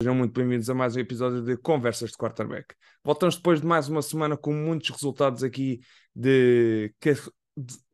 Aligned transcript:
Sejam 0.00 0.14
muito 0.14 0.32
bem-vindos 0.32 0.70
a 0.70 0.74
mais 0.74 0.94
um 0.94 1.00
episódio 1.00 1.42
de 1.42 1.56
Conversas 1.56 2.12
de 2.12 2.16
Quarterback. 2.16 2.72
Voltamos 3.02 3.34
depois 3.34 3.60
de 3.60 3.66
mais 3.66 3.88
uma 3.88 4.00
semana 4.00 4.36
com 4.36 4.52
muitos 4.52 4.90
resultados 4.90 5.42
aqui 5.42 5.80
de 6.14 6.94
que 7.00 7.14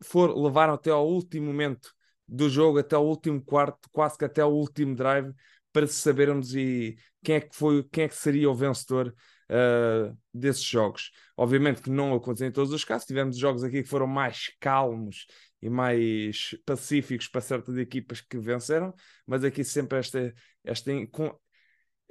for, 0.03 0.37
levaram 0.37 0.75
até 0.75 0.91
ao 0.91 1.09
último 1.09 1.47
momento 1.47 1.91
do 2.29 2.47
jogo, 2.51 2.79
até 2.79 2.95
ao 2.95 3.07
último 3.07 3.43
quarto, 3.43 3.89
quase 3.91 4.19
que 4.19 4.25
até 4.27 4.43
ao 4.43 4.53
último 4.53 4.95
drive, 4.95 5.33
para 5.73 5.87
sabermos 5.87 6.55
e 6.55 6.95
quem 7.25 7.37
é 7.37 7.41
que 7.41 7.57
foi, 7.57 7.83
quem 7.85 8.05
é 8.05 8.09
que 8.09 8.17
seria 8.17 8.51
o 8.51 8.55
vencedor 8.55 9.09
uh, 9.51 10.15
desses 10.31 10.63
jogos. 10.63 11.11
Obviamente 11.35 11.81
que 11.81 11.89
não 11.89 12.15
aconteceu 12.15 12.47
em 12.47 12.53
todos 12.53 12.71
os 12.75 12.85
casos, 12.85 13.07
tivemos 13.07 13.39
jogos 13.39 13.65
aqui 13.65 13.83
que 13.83 13.89
foram 13.89 14.07
mais 14.07 14.55
calmos 14.61 15.27
e 15.63 15.71
mais 15.71 16.55
pacíficos 16.67 17.29
para 17.29 17.41
certas 17.41 17.79
equipas 17.79 18.21
que 18.21 18.39
venceram, 18.39 18.93
mas 19.27 19.43
aqui 19.43 19.65
sempre 19.65 20.01
esta, 20.01 20.35
esta, 20.63 20.93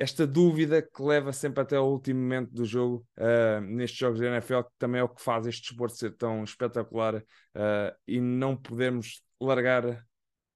esta 0.04 0.28
dúvida 0.28 0.82
que 0.82 1.02
leva 1.02 1.32
sempre 1.32 1.62
até 1.62 1.80
o 1.80 1.86
último 1.86 2.20
momento 2.20 2.52
do 2.54 2.66
jogo 2.66 3.08
uh, 3.18 3.62
nestes 3.62 3.98
jogos 3.98 4.20
da 4.20 4.28
NFL, 4.28 4.64
que 4.64 4.78
também 4.78 5.00
é 5.00 5.04
o 5.04 5.08
que 5.08 5.22
faz 5.22 5.48
este 5.48 5.70
desporto 5.70 5.96
ser 5.96 6.12
tão 6.18 6.44
espetacular 6.44 7.16
uh, 7.16 7.96
e 8.06 8.20
não 8.20 8.54
podemos 8.54 9.24
largar 9.40 10.06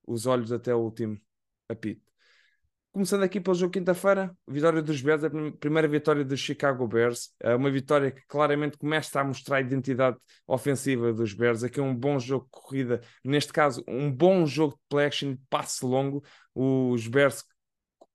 os 0.06 0.26
olhos 0.26 0.52
até 0.52 0.76
o 0.76 0.80
último 0.80 1.18
apito. 1.70 2.06
Começando 2.92 3.24
aqui 3.24 3.40
pelo 3.40 3.56
jogo 3.56 3.72
quinta-feira, 3.72 4.36
vitória 4.46 4.82
dos 4.82 5.02
Bears, 5.02 5.24
a 5.24 5.30
primeira 5.60 5.88
vitória 5.88 6.26
dos 6.26 6.42
Chicago 6.42 6.86
Bears, 6.86 7.34
uh, 7.42 7.56
uma 7.56 7.72
vitória 7.72 8.12
que 8.12 8.26
claramente 8.28 8.78
começa 8.78 9.22
a 9.22 9.24
mostrar 9.24 9.58
a 9.58 9.62
identidade 9.62 10.18
ofensiva 10.46 11.14
dos 11.14 11.34
Bears. 11.34 11.64
Aqui 11.64 11.80
é 11.80 11.84
um 11.84 11.96
bom 11.96 12.20
jogo 12.20 12.44
de 12.44 12.52
corrida, 12.52 13.02
neste 13.24 13.54
caso, 13.54 13.82
um 13.88 14.12
bom 14.12 14.46
jogo 14.46 14.74
de 14.74 14.82
play 14.90 15.06
action, 15.06 15.38
passe 15.50 15.86
longo. 15.86 16.22
Os 16.54 17.08
Bears 17.08 17.46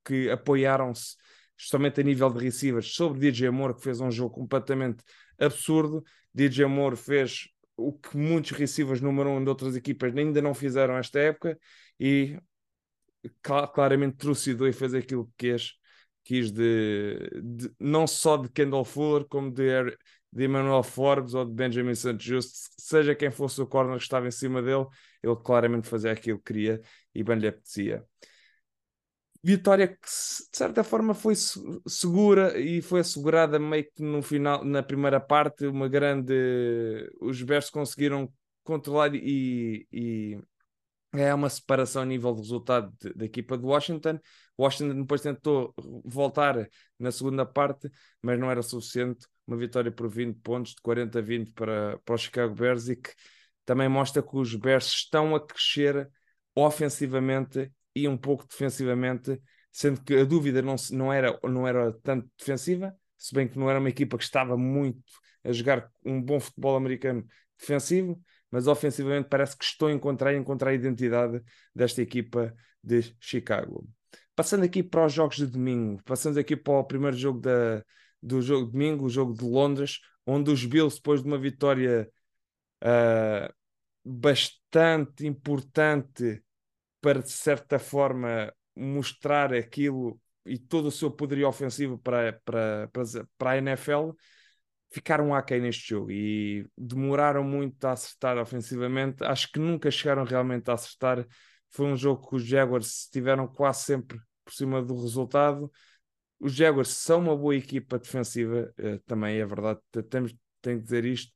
que 0.03 0.29
apoiaram-se 0.29 1.15
justamente 1.57 2.01
a 2.01 2.03
nível 2.03 2.29
de 2.29 2.43
receivers 2.43 2.93
sobre 2.93 3.19
DJ 3.19 3.49
Moore, 3.49 3.75
que 3.75 3.83
fez 3.83 4.01
um 4.01 4.11
jogo 4.11 4.35
completamente 4.35 5.03
absurdo. 5.39 6.03
DJ 6.33 6.65
Moore 6.65 6.95
fez 6.95 7.47
o 7.75 7.93
que 7.93 8.17
muitos 8.17 8.51
receivers 8.51 9.01
número 9.01 9.29
um 9.29 9.43
de 9.43 9.49
outras 9.49 9.75
equipas 9.75 10.15
ainda 10.15 10.41
não 10.41 10.53
fizeram 10.53 10.97
esta 10.97 11.19
época 11.19 11.57
e 11.99 12.37
claramente 13.41 14.17
trucidou 14.17 14.67
e 14.67 14.73
fez 14.73 14.93
aquilo 14.93 15.25
que 15.37 15.51
quis, 15.51 15.73
quis 16.23 16.51
de, 16.51 17.17
de, 17.41 17.71
não 17.79 18.05
só 18.05 18.37
de 18.37 18.49
Kendall 18.49 18.85
Fuller 18.85 19.25
como 19.25 19.51
de, 19.51 19.65
de 20.31 20.45
Emmanuel 20.45 20.83
Forbes 20.83 21.33
ou 21.33 21.45
de 21.45 21.53
Benjamin 21.53 21.95
St. 21.95 22.17
Just, 22.19 22.73
seja 22.77 23.15
quem 23.15 23.31
fosse 23.31 23.61
o 23.61 23.67
corner 23.67 23.97
que 23.97 24.03
estava 24.03 24.27
em 24.27 24.31
cima 24.31 24.61
dele, 24.61 24.85
ele 25.21 25.35
claramente 25.43 25.87
fazia 25.87 26.11
aquilo 26.11 26.37
que 26.39 26.45
queria 26.45 26.81
e 27.15 27.23
bem 27.23 27.37
lhe 27.37 27.47
apetecia 27.47 28.05
vitória 29.43 29.87
que 29.89 29.99
de 30.01 30.57
certa 30.57 30.83
forma 30.83 31.13
foi 31.13 31.35
segura 31.85 32.57
e 32.57 32.81
foi 32.81 33.01
assegurada 33.01 33.59
meio 33.59 33.83
que 33.91 34.01
no 34.01 34.21
final, 34.21 34.63
na 34.63 34.81
primeira 34.81 35.19
parte, 35.19 35.65
uma 35.65 35.87
grande. 35.89 36.33
Os 37.19 37.41
Bears 37.41 37.69
conseguiram 37.69 38.31
controlar 38.63 39.13
e, 39.13 39.85
e 39.91 40.39
é 41.13 41.33
uma 41.33 41.49
separação 41.49 42.01
a 42.03 42.05
nível 42.05 42.33
de 42.33 42.41
resultado 42.41 42.91
da 43.15 43.25
equipa 43.25 43.57
de 43.57 43.65
Washington. 43.65 44.19
Washington 44.57 45.01
depois 45.01 45.21
tentou 45.21 45.73
voltar 46.05 46.67
na 46.97 47.11
segunda 47.11 47.45
parte, 47.45 47.89
mas 48.21 48.39
não 48.39 48.49
era 48.49 48.61
suficiente. 48.63 49.27
Uma 49.45 49.57
vitória 49.57 49.91
por 49.91 50.09
20 50.09 50.39
pontos, 50.39 50.73
de 50.73 50.81
40 50.81 51.19
a 51.19 51.21
20 51.21 51.51
para, 51.51 51.99
para 51.99 52.15
os 52.15 52.21
Chicago 52.21 52.55
Bears, 52.55 52.87
e 52.87 52.95
que 52.95 53.11
também 53.65 53.89
mostra 53.89 54.23
que 54.23 54.35
os 54.37 54.55
Bears 54.55 54.87
estão 54.87 55.35
a 55.35 55.45
crescer 55.45 56.09
ofensivamente 56.55 57.71
e 57.95 58.07
um 58.07 58.17
pouco 58.17 58.47
defensivamente, 58.47 59.39
sendo 59.71 60.01
que 60.01 60.15
a 60.15 60.23
dúvida 60.23 60.61
não, 60.61 60.75
não, 60.91 61.11
era, 61.11 61.39
não 61.43 61.67
era 61.67 61.91
tanto 62.03 62.29
defensiva, 62.37 62.95
se 63.17 63.33
bem 63.33 63.47
que 63.47 63.57
não 63.57 63.69
era 63.69 63.79
uma 63.79 63.89
equipa 63.89 64.17
que 64.17 64.23
estava 64.23 64.57
muito 64.57 65.01
a 65.43 65.51
jogar 65.51 65.89
um 66.05 66.21
bom 66.21 66.39
futebol 66.39 66.75
americano 66.75 67.25
defensivo, 67.57 68.21
mas 68.51 68.67
ofensivamente 68.67 69.29
parece 69.29 69.57
que 69.57 69.63
estou 69.63 69.87
a 69.87 69.91
encontrar, 69.91 70.29
a 70.29 70.37
encontrar 70.37 70.71
a 70.71 70.73
identidade 70.73 71.41
desta 71.73 72.01
equipa 72.01 72.53
de 72.83 73.15
Chicago. 73.19 73.87
Passando 74.35 74.63
aqui 74.63 74.83
para 74.83 75.05
os 75.05 75.13
jogos 75.13 75.37
de 75.37 75.47
domingo, 75.47 76.01
passando 76.03 76.39
aqui 76.39 76.55
para 76.55 76.73
o 76.73 76.83
primeiro 76.83 77.15
jogo 77.15 77.39
da, 77.39 77.83
do 78.21 78.41
jogo 78.41 78.67
de 78.67 78.71
domingo, 78.73 79.05
o 79.05 79.09
jogo 79.09 79.33
de 79.33 79.43
Londres, 79.43 79.99
onde 80.25 80.51
os 80.51 80.65
Bills, 80.65 80.97
depois 80.97 81.21
de 81.21 81.27
uma 81.27 81.37
vitória 81.37 82.09
uh, 82.83 83.53
bastante 84.03 85.25
importante 85.25 86.43
para 87.03 87.21
de 87.21 87.31
certa 87.31 87.77
forma 87.77 88.53
mostrar 88.73 89.53
aquilo 89.53 90.17
e 90.45 90.57
todo 90.57 90.85
o 90.85 90.91
seu 90.91 91.11
poderio 91.11 91.49
ofensivo 91.49 91.97
para, 91.97 92.39
para, 92.45 92.87
para, 92.93 93.03
para 93.37 93.51
a 93.51 93.57
NFL, 93.57 94.11
ficaram 94.89 95.35
aquém 95.35 95.59
neste 95.59 95.89
jogo 95.89 96.11
e 96.11 96.65
demoraram 96.77 97.43
muito 97.43 97.83
a 97.85 97.91
acertar 97.91 98.37
ofensivamente. 98.37 99.21
Acho 99.21 99.51
que 99.51 99.59
nunca 99.59 99.91
chegaram 99.91 100.23
realmente 100.23 100.69
a 100.71 100.75
acertar. 100.75 101.27
Foi 101.69 101.87
um 101.87 101.97
jogo 101.97 102.29
que 102.29 102.35
os 102.37 102.45
Jaguars 102.45 103.01
estiveram 103.01 103.47
quase 103.47 103.83
sempre 103.83 104.17
por 104.45 104.53
cima 104.53 104.81
do 104.81 104.95
resultado. 105.01 105.69
Os 106.39 106.53
Jaguars 106.53 106.89
são 106.89 107.19
uma 107.19 107.35
boa 107.35 107.55
equipa 107.55 107.99
defensiva, 107.99 108.73
uh, 108.79 108.99
também 109.05 109.39
é 109.39 109.45
verdade, 109.45 109.81
temos, 110.09 110.33
tenho 110.61 110.77
que 110.77 110.83
dizer 110.83 111.03
isto. 111.03 111.33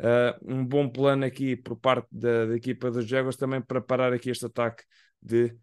Uh, 0.00 0.54
um 0.54 0.64
bom 0.64 0.88
plano 0.88 1.24
aqui 1.24 1.56
por 1.56 1.76
parte 1.76 2.06
da, 2.12 2.46
da, 2.46 2.56
equipa 2.56 2.88
dos 2.88 3.04
Jaguars 3.04 3.36
também 3.36 3.60
para 3.60 3.80
parar 3.80 4.12
aqui 4.12 4.30
este 4.30 4.46
ataque 4.46 4.84
de, 5.20 5.56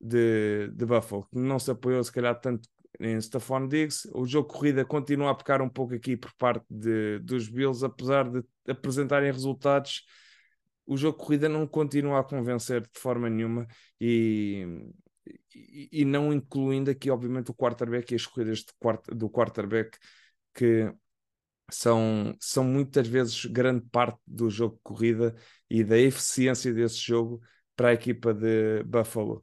de, 0.00 0.68
de 0.68 0.86
Buffalo, 0.86 1.26
que 1.28 1.38
não 1.38 1.58
se 1.58 1.70
apoiou 1.70 2.02
se 2.04 2.12
calhar 2.12 2.38
tanto 2.40 2.68
em 3.00 3.20
Stephon 3.20 3.66
Diggs. 3.66 4.08
O 4.14 4.24
jogo 4.24 4.48
corrida 4.48 4.84
continua 4.84 5.30
a 5.30 5.34
pecar 5.34 5.60
um 5.60 5.68
pouco 5.68 5.94
aqui 5.94 6.16
por 6.16 6.32
parte 6.34 6.64
de, 6.70 7.18
dos 7.20 7.48
Bills, 7.48 7.84
apesar 7.84 8.30
de 8.30 8.44
apresentarem 8.68 9.32
resultados. 9.32 10.04
O 10.86 10.96
jogo 10.96 11.18
corrida 11.18 11.48
não 11.48 11.66
continua 11.66 12.20
a 12.20 12.24
convencer 12.24 12.82
de 12.82 13.00
forma 13.00 13.28
nenhuma 13.28 13.66
e, 14.00 14.64
e, 15.54 15.88
e 15.92 16.04
não 16.04 16.32
incluindo 16.32 16.90
aqui, 16.90 17.10
obviamente, 17.10 17.50
o 17.50 17.54
quarterback 17.54 18.12
e 18.12 18.16
as 18.16 18.26
corridas 18.26 18.64
do 19.12 19.28
quarterback 19.28 19.98
que 20.54 20.92
são, 21.74 22.34
são 22.40 22.64
muitas 22.64 23.06
vezes 23.08 23.44
grande 23.46 23.84
parte 23.90 24.18
do 24.26 24.50
jogo 24.50 24.76
de 24.76 24.80
corrida 24.82 25.34
e 25.70 25.82
da 25.82 25.98
eficiência 25.98 26.72
desse 26.72 26.98
jogo 26.98 27.40
para 27.76 27.88
a 27.88 27.92
equipa 27.94 28.32
de 28.34 28.82
Buffalo. 28.84 29.42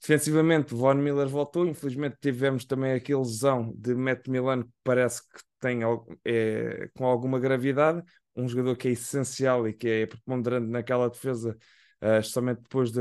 Defensivamente, 0.00 0.74
Von 0.74 0.94
Miller 0.94 1.28
voltou, 1.28 1.66
infelizmente 1.66 2.16
tivemos 2.20 2.64
também 2.64 2.92
aquele 2.92 3.18
lesão 3.18 3.72
de 3.76 3.94
Matt 3.94 4.28
Milano 4.28 4.64
que 4.64 4.72
parece 4.82 5.22
que 5.22 5.40
tem 5.60 5.80
é, 6.24 6.88
com 6.94 7.04
alguma 7.04 7.38
gravidade, 7.38 8.02
um 8.34 8.48
jogador 8.48 8.76
que 8.76 8.88
é 8.88 8.92
essencial 8.92 9.68
e 9.68 9.74
que 9.74 9.88
é 9.88 10.06
preponderante 10.06 10.68
naquela 10.68 11.08
defesa, 11.08 11.56
uh, 12.02 12.22
justamente 12.22 12.62
depois 12.62 12.90
de, 12.90 13.00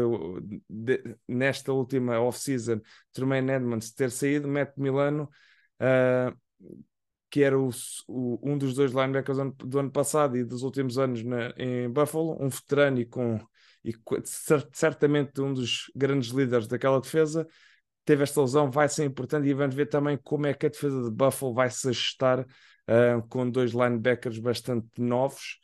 de, 0.70 1.16
nesta 1.28 1.72
última 1.72 2.20
off-season, 2.20 2.82
Tremaine 3.14 3.52
Edmonds 3.52 3.92
ter 3.94 4.12
saído, 4.12 4.48
Matt 4.48 4.74
Milano 4.78 5.30
uh, 5.80 6.38
que 7.30 7.44
era 7.44 7.58
o, 7.60 7.70
o, 8.08 8.40
um 8.44 8.58
dos 8.58 8.74
dois 8.74 8.92
linebackers 8.92 9.38
do 9.58 9.80
ano 9.80 9.92
passado 9.92 10.38
e 10.38 10.44
dos 10.44 10.64
últimos 10.64 10.98
anos 10.98 11.24
na, 11.24 11.54
em 11.58 11.90
Buffalo, 11.90 12.38
um 12.40 12.50
veterano 12.50 13.00
e, 13.00 13.06
com, 13.06 13.40
e 13.84 13.94
certamente 14.74 15.40
um 15.40 15.54
dos 15.54 15.92
grandes 15.96 16.30
líderes 16.30 16.68
daquela 16.68 17.00
defesa, 17.00 17.48
teve 18.04 18.24
esta 18.24 18.42
lesão, 18.42 18.72
vai 18.72 18.90
ser 18.90 19.06
importante 19.06 19.48
e 19.48 19.54
vamos 19.54 19.76
ver 19.76 19.86
também 19.88 20.18
como 20.24 20.48
é 20.48 20.54
que 20.54 20.66
a 20.66 20.70
defesa 20.70 21.04
de 21.04 21.12
Buffalo 21.12 21.54
vai 21.54 21.70
se 21.70 21.90
ajustar 21.90 22.42
uh, 22.42 23.28
com 23.30 23.50
dois 23.50 23.72
linebackers 23.72 24.40
bastante 24.40 24.88
novos, 25.00 25.60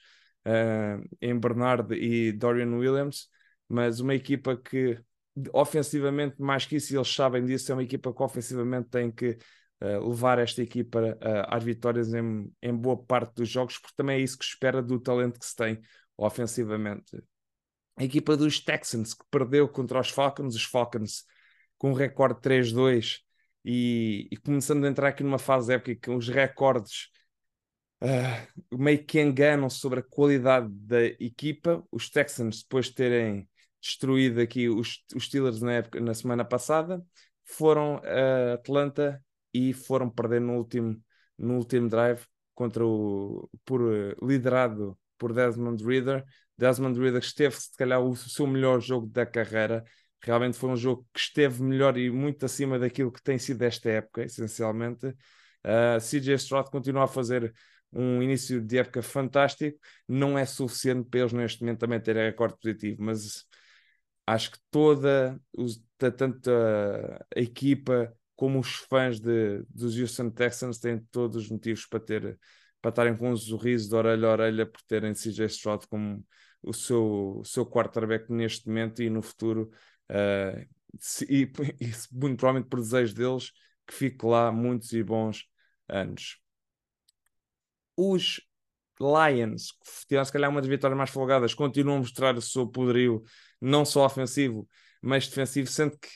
uh, 0.45 1.03
em 1.19 1.37
Bernard 1.39 1.93
e 1.95 2.31
Dorian 2.31 2.75
Williams, 2.77 3.27
mas 3.67 3.99
uma 3.99 4.13
equipa 4.13 4.55
que 4.55 4.99
ofensivamente, 5.51 6.41
mais 6.41 6.65
que 6.65 6.77
isso, 6.77 6.95
eles 6.95 7.13
sabem 7.13 7.43
disso, 7.43 7.71
é 7.71 7.75
uma 7.75 7.83
equipa 7.83 8.13
que 8.13 8.23
ofensivamente 8.23 8.89
tem 8.89 9.11
que 9.11 9.37
levar 9.79 10.39
esta 10.39 10.61
equipa 10.61 10.99
uh, 10.99 11.45
às 11.47 11.63
vitórias 11.63 12.13
em, 12.13 12.51
em 12.61 12.75
boa 12.75 12.97
parte 12.97 13.35
dos 13.35 13.49
jogos, 13.49 13.77
porque 13.77 13.95
também 13.95 14.17
é 14.17 14.21
isso 14.21 14.37
que 14.37 14.45
espera 14.45 14.81
do 14.81 14.99
talento 14.99 15.39
que 15.39 15.45
se 15.45 15.55
tem 15.55 15.79
ofensivamente. 16.17 17.21
A 17.97 18.03
equipa 18.03 18.35
dos 18.35 18.59
Texans, 18.59 19.13
que 19.13 19.23
perdeu 19.29 19.67
contra 19.69 19.99
os 19.99 20.09
Falcons, 20.09 20.55
os 20.55 20.63
Falcons 20.63 21.23
com 21.77 21.91
um 21.91 21.93
recorde 21.93 22.41
3-2 22.41 23.19
e, 23.63 24.27
e, 24.31 24.37
começando 24.37 24.85
a 24.85 24.87
entrar 24.89 25.09
aqui 25.09 25.23
numa 25.23 25.39
fase 25.39 25.73
épica 25.73 26.11
com 26.11 26.17
os 26.17 26.27
recordes 26.29 27.09
uh, 28.01 28.77
meio 28.77 29.03
que 29.05 29.21
enganam 29.21 29.69
sobre 29.69 29.99
a 29.99 30.03
qualidade 30.03 30.69
da 30.69 31.03
equipa. 31.05 31.83
Os 31.91 32.09
Texans, 32.09 32.63
depois 32.63 32.87
de 32.87 32.95
terem 32.95 33.49
destruído 33.81 34.39
aqui 34.41 34.69
os, 34.69 35.03
os 35.15 35.25
Steelers 35.25 35.61
na, 35.61 35.73
época, 35.73 35.99
na 35.99 36.13
semana 36.13 36.45
passada, 36.45 37.03
foram 37.43 38.01
a 38.03 38.53
Atlanta 38.53 39.23
e 39.59 39.73
foram 39.73 40.09
perder 40.09 40.41
no 40.41 40.53
último, 40.57 41.01
no 41.37 41.55
último 41.57 41.89
drive 41.89 42.25
contra 42.53 42.85
o 42.85 43.49
por, 43.65 43.81
liderado 44.21 44.97
por 45.17 45.33
Desmond 45.33 45.83
Reader. 45.83 46.23
Desmond 46.57 46.99
Reader 46.99 47.21
esteve 47.21 47.55
se 47.55 47.75
calhar 47.77 48.01
o 48.01 48.15
seu 48.15 48.47
melhor 48.47 48.79
jogo 48.79 49.07
da 49.07 49.25
carreira, 49.25 49.83
Realmente 50.25 50.57
foi 50.57 50.71
um 50.71 50.75
jogo 50.75 51.07
que 51.13 51.19
esteve 51.19 51.61
melhor 51.61 51.95
e 51.97 52.09
muito 52.09 52.45
acima 52.45 52.79
daquilo 52.79 53.11
que 53.11 53.21
tem 53.21 53.37
sido 53.37 53.61
esta 53.61 53.89
época, 53.91 54.23
essencialmente. 54.23 55.05
Uh, 55.07 55.99
CJ 55.99 56.33
Stroud 56.35 56.71
continua 56.71 57.03
a 57.03 57.07
fazer 57.07 57.53
um 57.93 58.23
início 58.23 58.59
de 58.59 58.79
época 58.79 59.03
fantástico, 59.03 59.77
não 60.07 60.37
é 60.37 60.45
suficiente 60.45 61.07
para 61.09 61.19
eles 61.21 61.33
neste 61.33 61.61
momento 61.61 61.79
também 61.79 62.01
terem 62.01 62.23
recorde 62.23 62.57
positivo, 62.59 63.03
mas 63.03 63.45
acho 64.25 64.51
que 64.51 64.57
toda, 64.71 65.39
tanto 66.17 66.49
a, 66.49 67.17
a, 67.35 67.39
equipa 67.39 68.11
como 68.35 68.59
os 68.59 68.75
fãs 68.75 69.19
de, 69.19 69.63
dos 69.69 69.97
Houston 69.97 70.29
Texans 70.29 70.79
têm 70.79 70.99
todos 71.11 71.43
os 71.43 71.49
motivos 71.49 71.85
para 71.85 71.99
ter 71.99 72.39
para 72.81 72.89
estarem 72.89 73.17
com 73.17 73.31
um 73.31 73.35
sorriso 73.35 73.89
de 73.89 73.95
orelha 73.95 74.27
a 74.27 74.31
orelha 74.31 74.65
por 74.65 74.81
terem 74.83 75.13
CJ 75.15 75.45
Stroud 75.47 75.87
como 75.87 76.23
o 76.61 76.71
seu, 76.71 77.39
o 77.39 77.43
seu 77.43 77.65
quarterback 77.65 78.31
neste 78.31 78.67
momento 78.67 79.01
e 79.01 79.09
no 79.09 79.23
futuro 79.23 79.71
uh, 80.11 80.75
se, 80.99 81.25
e, 81.25 81.51
e, 81.81 81.91
muito 82.11 82.37
provavelmente 82.37 82.69
por 82.69 82.79
desejo 82.79 83.15
deles 83.15 83.51
que 83.87 83.93
fique 83.93 84.25
lá 84.25 84.51
muitos 84.51 84.91
e 84.93 85.03
bons 85.03 85.45
anos. 85.87 86.39
Os 87.95 88.41
Lions, 88.99 89.71
que 89.71 90.07
tiveram 90.07 90.25
se 90.25 90.31
calhar 90.31 90.49
uma 90.49 90.61
das 90.61 90.69
vitórias 90.69 90.97
mais 90.97 91.09
folgadas, 91.09 91.53
continuam 91.53 91.97
a 91.97 91.99
mostrar 91.99 92.35
o 92.35 92.41
seu 92.41 92.67
poderio, 92.67 93.23
não 93.59 93.85
só 93.85 94.05
ofensivo, 94.05 94.67
mas 95.01 95.27
defensivo, 95.27 95.69
sendo 95.69 95.97
que 95.97 96.07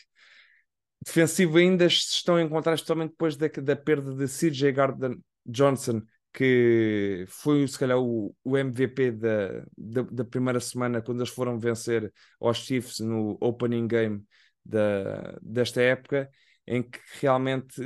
defensivo 1.05 1.57
ainda 1.57 1.89
se 1.89 2.13
estão 2.13 2.35
a 2.35 2.41
encontrar, 2.41 2.73
especialmente 2.73 3.11
depois 3.11 3.35
da, 3.35 3.47
da 3.47 3.75
perda 3.75 4.13
de 4.13 4.27
CJ 4.27 4.71
Gardner 4.71 5.17
Johnson, 5.45 6.01
que 6.33 7.25
foi 7.27 7.67
se 7.67 7.77
calhar 7.77 7.97
o, 7.97 8.35
o 8.43 8.57
MVP 8.57 9.11
da, 9.11 9.63
da, 9.77 10.01
da, 10.03 10.25
primeira 10.25 10.59
semana, 10.59 11.01
quando 11.01 11.19
eles 11.19 11.29
foram 11.33 11.59
vencer 11.59 12.13
aos 12.39 12.57
Chiefs 12.57 12.99
no 12.99 13.37
opening 13.41 13.87
game 13.87 14.23
da, 14.63 15.37
desta 15.41 15.81
época 15.81 16.29
em 16.67 16.83
que 16.83 16.99
realmente 17.19 17.83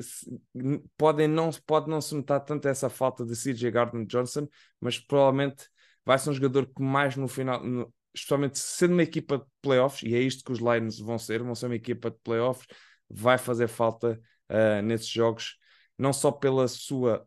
podem 0.97 1.25
não, 1.25 1.49
pode 1.65 1.89
não 1.89 2.01
se 2.01 2.13
notar 2.13 2.43
tanto 2.43 2.67
essa 2.67 2.89
falta 2.89 3.25
de 3.25 3.33
CJ 3.33 3.71
Gardner 3.71 4.05
Johnson, 4.05 4.45
mas 4.77 4.99
provavelmente 4.99 5.69
vai 6.05 6.19
ser 6.19 6.31
um 6.31 6.33
jogador 6.33 6.65
que 6.65 6.83
mais 6.83 7.15
no 7.15 7.29
final, 7.29 7.63
no, 7.63 7.93
especialmente 8.13 8.59
sendo 8.59 8.91
uma 8.91 9.03
equipa 9.03 9.37
de 9.37 9.45
playoffs, 9.61 10.03
e 10.03 10.13
é 10.13 10.19
isto 10.19 10.43
que 10.43 10.51
os 10.51 10.59
Lions 10.59 10.99
vão 10.99 11.17
ser, 11.17 11.41
vão 11.41 11.55
ser 11.55 11.67
uma 11.67 11.75
equipa 11.75 12.11
de 12.11 12.17
playoffs, 12.25 12.67
vai 13.13 13.37
fazer 13.37 13.67
falta 13.67 14.19
uh, 14.49 14.81
nesses 14.81 15.07
jogos, 15.07 15.57
não 15.97 16.11
só 16.13 16.31
pela 16.31 16.67
sua 16.67 17.25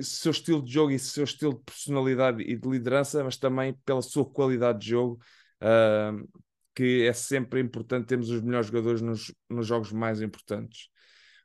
seu 0.00 0.30
estilo 0.30 0.62
de 0.62 0.72
jogo 0.72 0.92
e 0.92 0.98
seu 0.98 1.24
estilo 1.24 1.54
de 1.54 1.60
personalidade 1.64 2.42
e 2.42 2.56
de 2.56 2.68
liderança, 2.68 3.22
mas 3.22 3.36
também 3.36 3.74
pela 3.84 4.00
sua 4.00 4.24
qualidade 4.24 4.80
de 4.80 4.90
jogo, 4.90 5.20
uh, 5.62 6.28
que 6.74 7.06
é 7.06 7.12
sempre 7.12 7.60
importante 7.60 8.06
termos 8.06 8.30
os 8.30 8.40
melhores 8.40 8.68
jogadores 8.68 9.02
nos, 9.02 9.34
nos 9.50 9.66
jogos 9.66 9.92
mais 9.92 10.22
importantes. 10.22 10.88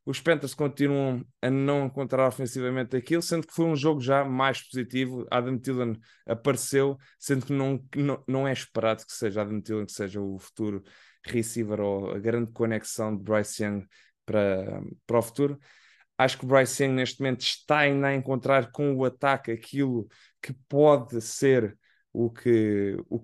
Os 0.03 0.19
Panthers 0.19 0.56
continuam 0.56 1.24
a 1.42 1.50
não 1.50 1.86
encontrar 1.86 2.27
ofensivamente 2.27 2.95
aquilo, 2.95 3.21
sendo 3.21 3.45
que 3.45 3.53
foi 3.53 3.65
um 3.65 3.75
jogo 3.75 4.01
já 4.01 4.25
mais 4.25 4.62
positivo. 4.68 5.27
Adam 5.30 5.59
Thielen 5.59 6.00
apareceu, 6.25 6.98
sendo 7.19 7.45
que 7.45 7.53
não, 7.53 7.80
não, 7.95 8.24
não 8.27 8.48
é 8.48 8.51
esperado 8.53 9.06
que 9.06 9.13
seja 9.13 9.42
Adam 9.42 9.62
Thielen 9.62 9.86
que 9.86 9.92
seja 9.92 10.19
o 10.19 10.39
futuro 10.39 10.83
receiver 11.24 11.80
ou 11.80 12.12
a 12.12 12.19
grande 12.19 12.51
conexão 12.51 13.15
de 13.15 13.24
Bryce 13.24 13.63
Young 13.63 13.86
para, 14.25 14.81
para 15.06 15.19
o 15.19 15.21
futuro. 15.21 15.59
Acho 16.18 16.38
que 16.38 16.45
o 16.45 16.47
Bryce 16.47 16.83
Young 16.83 16.94
neste 16.94 17.19
momento 17.19 17.42
está 17.42 17.80
ainda 17.80 18.07
a 18.07 18.15
encontrar 18.15 18.71
com 18.71 18.95
o 18.95 19.06
ataque 19.06 19.51
aquilo 19.51 20.07
que 20.42 20.54
pode 20.68 21.21
ser 21.21 21.77
o 22.12 22.30
que, 22.31 22.97
o, 23.07 23.24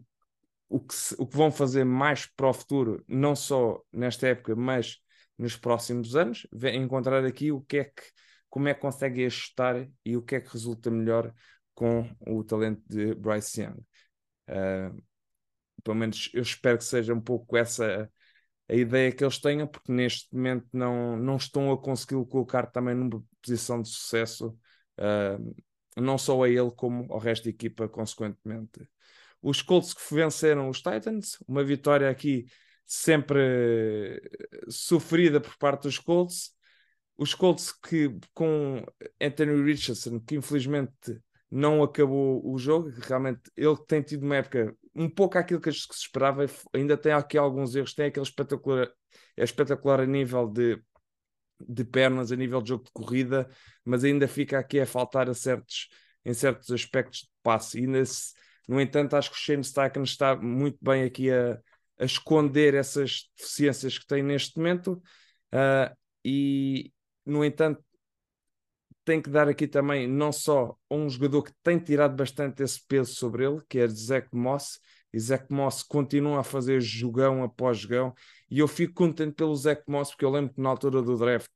o 0.70 0.80
que, 0.80 0.96
o 1.18 1.26
que 1.26 1.38
vão 1.38 1.52
fazer 1.52 1.84
mais 1.84 2.28
para 2.28 2.50
o 2.50 2.54
futuro, 2.54 3.04
não 3.08 3.36
só 3.36 3.82
nesta 3.92 4.28
época, 4.28 4.56
mas 4.56 4.98
nos 5.38 5.56
próximos 5.56 6.16
anos, 6.16 6.48
encontrar 6.74 7.24
aqui 7.26 7.52
o 7.52 7.62
que 7.62 7.78
é 7.78 7.84
que, 7.86 8.04
como 8.50 8.68
é 8.68 8.74
que 8.74 8.82
consegue 8.82 9.26
ajustar 9.26 9.88
e 10.04 10.18
o 10.18 10.22
que 10.22 10.36
é 10.36 10.42
que 10.42 10.52
resulta 10.52 10.90
melhor 10.90 11.34
com 11.74 12.10
o 12.26 12.44
talento 12.44 12.82
de 12.88 13.14
Bryce 13.16 13.62
Young. 13.62 13.80
Uh, 14.50 15.04
pelo 15.84 15.98
menos 15.98 16.30
eu 16.34 16.42
espero 16.42 16.78
que 16.78 16.84
seja 16.84 17.14
um 17.14 17.22
pouco 17.22 17.56
essa 17.56 18.12
a 18.70 18.74
ideia 18.74 19.12
que 19.12 19.24
eles 19.24 19.40
tenham, 19.40 19.66
porque 19.68 19.92
neste 19.92 20.34
momento 20.36 20.68
não, 20.74 21.16
não 21.16 21.38
estão 21.38 21.72
a 21.72 21.82
conseguir 21.82 22.16
colocar 22.28 22.66
também 22.68 22.96
numa 22.96 23.24
posição 23.42 23.82
de 23.82 23.88
sucesso, 23.88 24.50
uh, 25.00 25.56
não 25.96 26.18
só 26.18 26.44
a 26.44 26.50
ele, 26.50 26.72
como 26.72 27.06
ao 27.14 27.20
resto 27.20 27.46
da 27.46 27.50
equipa, 27.50 27.88
consequentemente 27.88 28.88
os 29.42 29.62
Colts 29.62 29.94
que 29.94 30.14
venceram 30.14 30.70
os 30.70 30.82
Titans, 30.82 31.38
uma 31.48 31.64
vitória 31.64 32.10
aqui 32.10 32.46
sempre 32.88 34.22
sofrida 34.70 35.42
por 35.42 35.58
parte 35.58 35.84
dos 35.84 36.00
Colts. 36.00 36.56
Os 37.18 37.34
Colts 37.34 37.74
que 37.74 38.18
com 38.34 38.82
Anthony 39.22 39.62
Richardson, 39.62 40.20
que 40.22 40.36
infelizmente 40.36 41.22
não 41.52 41.84
acabou 41.84 42.42
o 42.46 42.58
jogo, 42.58 42.90
realmente 43.02 43.42
ele 43.56 43.76
tem 43.88 44.02
tido 44.02 44.24
uma 44.24 44.38
época 44.38 44.76
um 44.96 45.10
pouco 45.10 45.38
aquilo 45.38 45.62
que 45.62 45.72
se 45.72 45.88
esperava, 45.92 46.46
ainda 46.74 46.98
tem 46.98 47.12
aqui 47.12 47.38
alguns 47.38 47.76
erros, 47.76 47.94
tem 47.94 48.08
aquele 48.08 48.26
espetacular, 48.26 48.90
é 49.36 49.44
espetacular 49.44 50.00
a 50.02 50.06
nível 50.06 50.48
de, 50.48 50.82
de 51.60 51.84
pernas, 51.84 52.32
a 52.32 52.36
nível 52.36 52.62
de 52.62 52.70
jogo 52.70 52.86
de 52.86 52.92
corrida, 52.92 53.50
mas 53.86 54.04
ainda 54.04 54.28
fica 54.28 54.60
aqui 54.60 54.80
a 54.80 54.86
faltar 54.86 55.30
a 55.30 55.34
certos, 55.34 55.90
em 56.26 56.34
certos 56.34 56.72
aspectos 56.72 57.22
de 57.22 57.30
passe. 57.44 57.80
E 57.80 57.86
ainda 57.86 58.04
se, 58.06 58.34
no 58.68 58.82
entanto, 58.82 59.16
acho 59.16 59.30
que 59.30 59.38
o 59.38 59.40
Shane 59.40 59.64
Steichen 59.64 60.04
está 60.04 60.36
muito 60.36 60.78
bem 60.82 61.04
aqui 61.04 61.32
a, 61.32 61.60
a 62.00 62.06
esconder 62.06 62.74
essas 62.74 63.30
deficiências 63.38 63.98
que 63.98 64.06
tem 64.06 64.22
neste 64.24 64.58
momento 64.58 65.02
uh, 65.54 65.96
e, 66.24 66.92
no 67.26 67.44
entanto, 67.44 67.84
tem 69.08 69.22
que 69.22 69.30
dar 69.30 69.48
aqui 69.48 69.68
também 69.68 70.06
não 70.06 70.34
só 70.34 70.76
a 70.90 70.96
um 70.96 71.10
jogador 71.10 71.44
que 71.44 71.54
tem 71.64 71.80
tirado 71.80 72.14
bastante 72.14 72.62
esse 72.62 72.86
peso 72.86 73.16
sobre 73.16 73.46
ele, 73.46 73.62
que 73.70 73.80
é 73.80 73.88
Zach 73.88 74.28
Moss, 74.34 74.80
e 75.14 75.20
Zach 75.20 75.46
Moss 75.50 75.82
continua 75.82 76.42
a 76.42 76.44
fazer 76.44 76.82
jogão 76.82 77.42
após 77.42 77.78
jogão, 77.78 78.14
e 78.52 78.60
eu 78.60 78.68
fico 78.68 78.94
contente 78.94 79.34
pelo 79.34 79.56
Zach 79.56 79.82
Moss, 79.88 80.10
porque 80.10 80.26
eu 80.26 80.30
lembro 80.30 80.54
que 80.54 80.62
na 80.62 80.70
altura 80.70 81.02
do 81.02 81.18
draft, 81.18 81.50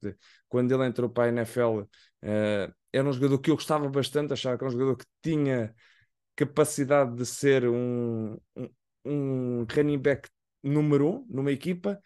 quando 0.47 0.71
ele 0.71 0.85
entrou 0.85 1.09
para 1.09 1.25
a 1.25 1.27
NFL, 1.27 1.81
uh, 1.81 1.88
ah, 2.23 2.73
era 2.93 3.07
um 3.07 3.11
jogador 3.13 3.39
que 3.39 3.51
eu 3.51 3.55
gostava 3.55 3.89
bastante, 3.89 4.31
achava 4.31 4.57
que 4.57 4.63
era 4.63 4.69
um 4.69 4.77
jogador 4.77 4.95
que 4.95 5.05
tinha 5.21 5.75
capacidade 6.35 7.15
de 7.15 7.25
ser 7.25 7.67
um, 7.67 8.38
um, 8.55 8.69
um 9.06 9.65
running 9.74 9.98
back 9.98 10.30
número 10.63 11.07
um 11.09 11.25
numa 11.30 11.51
equipa. 11.51 12.00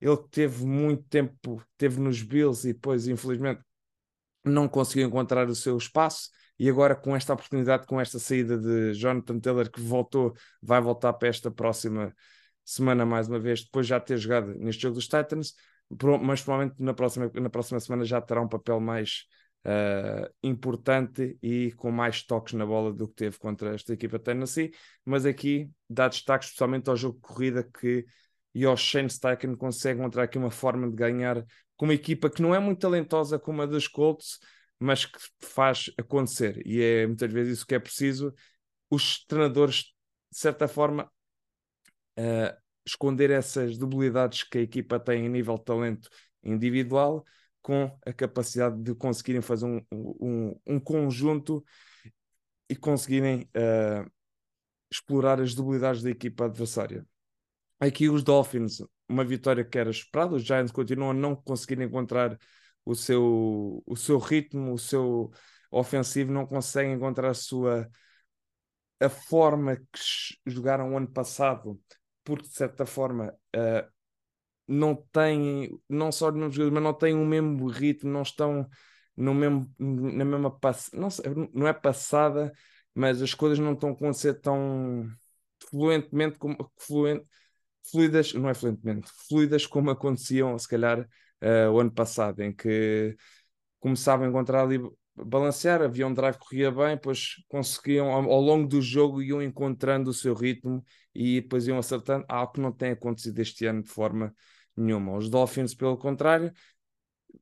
Ele 0.00 0.16
teve 0.30 0.64
muito 0.64 1.02
tempo, 1.04 1.62
teve 1.76 2.00
nos 2.00 2.22
Bills 2.22 2.68
e 2.68 2.72
depois, 2.72 3.08
infelizmente, 3.08 3.60
não 4.44 4.68
conseguiu 4.68 5.06
encontrar 5.06 5.48
o 5.48 5.54
seu 5.54 5.76
espaço. 5.76 6.30
E 6.58 6.68
agora, 6.70 6.94
com 6.94 7.14
esta 7.14 7.32
oportunidade, 7.34 7.86
com 7.86 8.00
esta 8.00 8.18
saída 8.18 8.56
de 8.58 8.94
Jonathan 8.94 9.38
Taylor, 9.38 9.70
que 9.70 9.80
voltou, 9.80 10.34
vai 10.62 10.80
voltar 10.80 11.12
para 11.14 11.28
esta 11.28 11.50
próxima 11.50 12.14
semana 12.64 13.06
mais 13.06 13.28
uma 13.28 13.38
vez, 13.38 13.64
depois 13.64 13.86
já 13.86 14.00
ter 14.00 14.16
jogado 14.16 14.54
neste 14.54 14.82
jogo 14.82 14.94
dos 14.94 15.06
Titans, 15.06 15.54
mas 16.22 16.42
provavelmente 16.42 16.82
na 16.82 16.92
próxima, 16.92 17.30
na 17.34 17.48
próxima 17.48 17.78
semana 17.78 18.04
já 18.04 18.20
terá 18.20 18.40
um 18.40 18.48
papel 18.48 18.80
mais 18.80 19.24
uh, 19.66 20.32
importante 20.42 21.36
e 21.42 21.72
com 21.72 21.90
mais 21.90 22.22
toques 22.22 22.54
na 22.54 22.64
bola 22.64 22.92
do 22.92 23.08
que 23.08 23.14
teve 23.14 23.38
contra 23.38 23.74
esta 23.74 23.92
equipa 23.92 24.18
Tennessee, 24.18 24.72
mas 25.04 25.26
aqui 25.26 25.68
dá 25.90 26.08
destaque 26.08 26.44
especialmente 26.44 26.88
ao 26.88 26.96
jogo 26.96 27.16
de 27.16 27.22
corrida 27.22 27.64
que 27.64 28.06
e 28.54 28.64
ao 28.64 28.76
Shane 28.76 29.10
Steichen 29.10 29.54
consegue 29.56 30.00
encontrar 30.00 30.22
aqui 30.22 30.38
uma 30.38 30.50
forma 30.50 30.88
de 30.88 30.96
ganhar 30.96 31.44
com 31.76 31.84
uma 31.84 31.92
equipa 31.92 32.30
que 32.30 32.40
não 32.40 32.54
é 32.54 32.58
muito 32.58 32.78
talentosa 32.80 33.38
como 33.38 33.60
a 33.60 33.66
dos 33.66 33.86
Colts, 33.86 34.38
mas 34.78 35.04
que 35.04 35.18
faz 35.40 35.90
acontecer. 35.98 36.62
E 36.66 36.82
é 36.82 37.06
muitas 37.06 37.30
vezes 37.30 37.58
isso 37.58 37.66
que 37.66 37.74
é 37.74 37.78
preciso. 37.78 38.32
Os 38.88 39.22
treinadores, 39.26 39.92
de 40.32 40.38
certa 40.38 40.66
forma, 40.66 41.10
uh, 42.18 42.56
esconder 42.86 43.30
essas 43.30 43.76
debilidades 43.76 44.42
que 44.42 44.56
a 44.56 44.62
equipa 44.62 44.98
tem 44.98 45.26
a 45.26 45.28
nível 45.28 45.58
de 45.58 45.64
talento 45.64 46.08
individual 46.42 47.26
com 47.66 47.90
a 48.06 48.12
capacidade 48.12 48.80
de 48.80 48.94
conseguirem 48.94 49.42
fazer 49.42 49.66
um, 49.66 49.84
um, 49.92 50.60
um 50.64 50.78
conjunto 50.78 51.64
e 52.70 52.76
conseguirem 52.76 53.50
uh, 53.56 54.08
explorar 54.88 55.40
as 55.40 55.52
debilidades 55.52 56.00
da 56.00 56.10
equipa 56.10 56.44
adversária. 56.44 57.04
Aqui 57.80 58.08
os 58.08 58.22
Dolphins, 58.22 58.80
uma 59.08 59.24
vitória 59.24 59.64
que 59.64 59.76
era 59.76 59.90
esperada, 59.90 60.36
os 60.36 60.44
Giants 60.44 60.70
continuam 60.70 61.10
a 61.10 61.14
não 61.14 61.34
conseguir 61.34 61.82
encontrar 61.82 62.38
o 62.84 62.94
seu, 62.94 63.82
o 63.84 63.96
seu 63.96 64.18
ritmo, 64.18 64.72
o 64.72 64.78
seu 64.78 65.32
ofensivo, 65.68 66.30
não 66.30 66.46
conseguem 66.46 66.92
encontrar 66.92 67.30
a 67.30 67.34
sua 67.34 67.90
a 69.00 69.08
forma 69.08 69.74
que 69.76 70.38
jogaram 70.46 70.96
ano 70.96 71.08
passado, 71.08 71.80
porque 72.22 72.46
de 72.46 72.54
certa 72.54 72.86
forma 72.86 73.36
uh, 73.56 73.95
não 74.66 74.94
têm, 75.12 75.80
não 75.88 76.10
só 76.10 76.28
os 76.28 76.34
mesmos 76.34 76.54
jogadores, 76.54 76.74
mas 76.74 76.82
não 76.82 76.94
têm 76.94 77.14
o 77.14 77.26
mesmo 77.26 77.68
ritmo, 77.68 78.10
não 78.10 78.22
estão 78.22 78.68
no 79.16 79.34
mesmo, 79.34 79.72
na 79.78 80.24
mesma 80.24 80.50
passada, 80.50 80.96
não, 81.00 81.08
não 81.54 81.68
é 81.68 81.72
passada, 81.72 82.52
mas 82.94 83.22
as 83.22 83.34
coisas 83.34 83.58
não 83.58 83.72
estão 83.72 83.90
a 83.90 83.92
acontecer 83.92 84.34
tão 84.34 85.08
fluentemente 85.70 86.38
como 86.38 86.56
fluente, 86.78 87.26
fluidas, 87.90 88.34
não 88.34 88.48
é 88.48 88.54
fluentemente, 88.54 89.10
fluidas 89.28 89.66
como 89.66 89.90
aconteciam, 89.90 90.58
se 90.58 90.68
calhar, 90.68 91.00
uh, 91.00 91.70
o 91.72 91.80
ano 91.80 91.92
passado, 91.92 92.42
em 92.42 92.52
que 92.52 93.16
começavam 93.80 94.26
a 94.26 94.28
encontrar 94.28 94.62
ali 94.62 94.80
balancear, 95.14 95.80
havia 95.82 96.06
um 96.06 96.12
drive 96.12 96.36
corria 96.38 96.70
bem, 96.70 96.96
depois 96.96 97.36
conseguiam, 97.48 98.10
ao, 98.10 98.30
ao, 98.30 98.40
longo 98.40 98.68
do 98.68 98.82
jogo, 98.82 99.22
iam 99.22 99.42
encontrando 99.42 100.10
o 100.10 100.14
seu 100.14 100.34
ritmo 100.34 100.84
e 101.14 101.40
depois 101.40 101.66
iam 101.66 101.78
acertando, 101.78 102.24
algo 102.28 102.52
que 102.52 102.60
não 102.60 102.72
tem 102.72 102.90
acontecido 102.90 103.38
este 103.38 103.64
ano 103.66 103.82
de 103.82 103.88
forma 103.88 104.34
nenhuma. 104.76 105.16
Os 105.16 105.28
Dolphins, 105.30 105.74
pelo 105.74 105.96
contrário, 105.96 106.52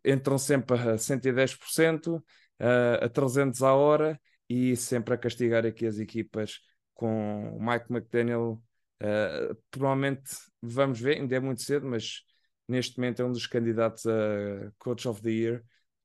entram 0.05 0.39
sempre 0.39 0.79
a 0.79 0.99
110%, 0.99 2.23
a, 2.59 3.07
a 3.07 3.09
300 3.09 3.63
a 3.63 3.75
hora 3.75 4.21
e 4.49 4.77
sempre 4.77 5.15
a 5.15 5.19
castigar 5.19 5.65
aqui 5.67 5.87
as 5.87 5.99
equipas 5.99 6.61
com 6.95 7.57
o 7.57 7.61
Mike 7.61 7.87
McDaniel. 7.91 8.63
Uh, 9.03 9.55
provavelmente 9.71 10.31
vamos 10.63 11.01
ver, 11.01 11.19
ainda 11.19 11.37
é 11.37 11.41
muito 11.41 11.63
cedo, 11.63 11.87
mas 11.87 12.23
neste 12.69 12.97
momento 12.99 13.21
é 13.21 13.25
um 13.25 13.33
dos 13.33 13.47
candidatos 13.47 14.07
a 14.07 14.73
Coach 14.79 15.07
of 15.09 15.21
the 15.21 15.31
Year 15.31 15.65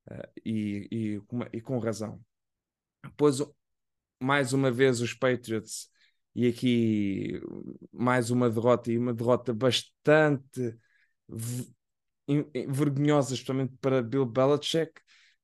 uh, 0.10 0.28
e, 0.46 0.88
e, 0.92 1.22
e, 1.54 1.62
com 1.62 1.78
razão. 1.80 2.20
Depois, 3.04 3.38
mais 4.22 4.54
uma 4.54 4.72
vez, 4.72 5.00
os 5.02 5.14
Patriots, 5.14 5.90
e 6.36 6.48
aqui 6.48 7.42
mais 7.92 8.32
uma 8.32 8.50
derrota, 8.50 8.92
e 8.92 8.98
uma 8.98 9.14
derrota 9.14 9.54
bastante 9.54 10.78
vergonhosa, 12.68 13.34
especialmente 13.34 13.74
para 13.82 14.02
Bill 14.02 14.26
Belichick. 14.26 14.92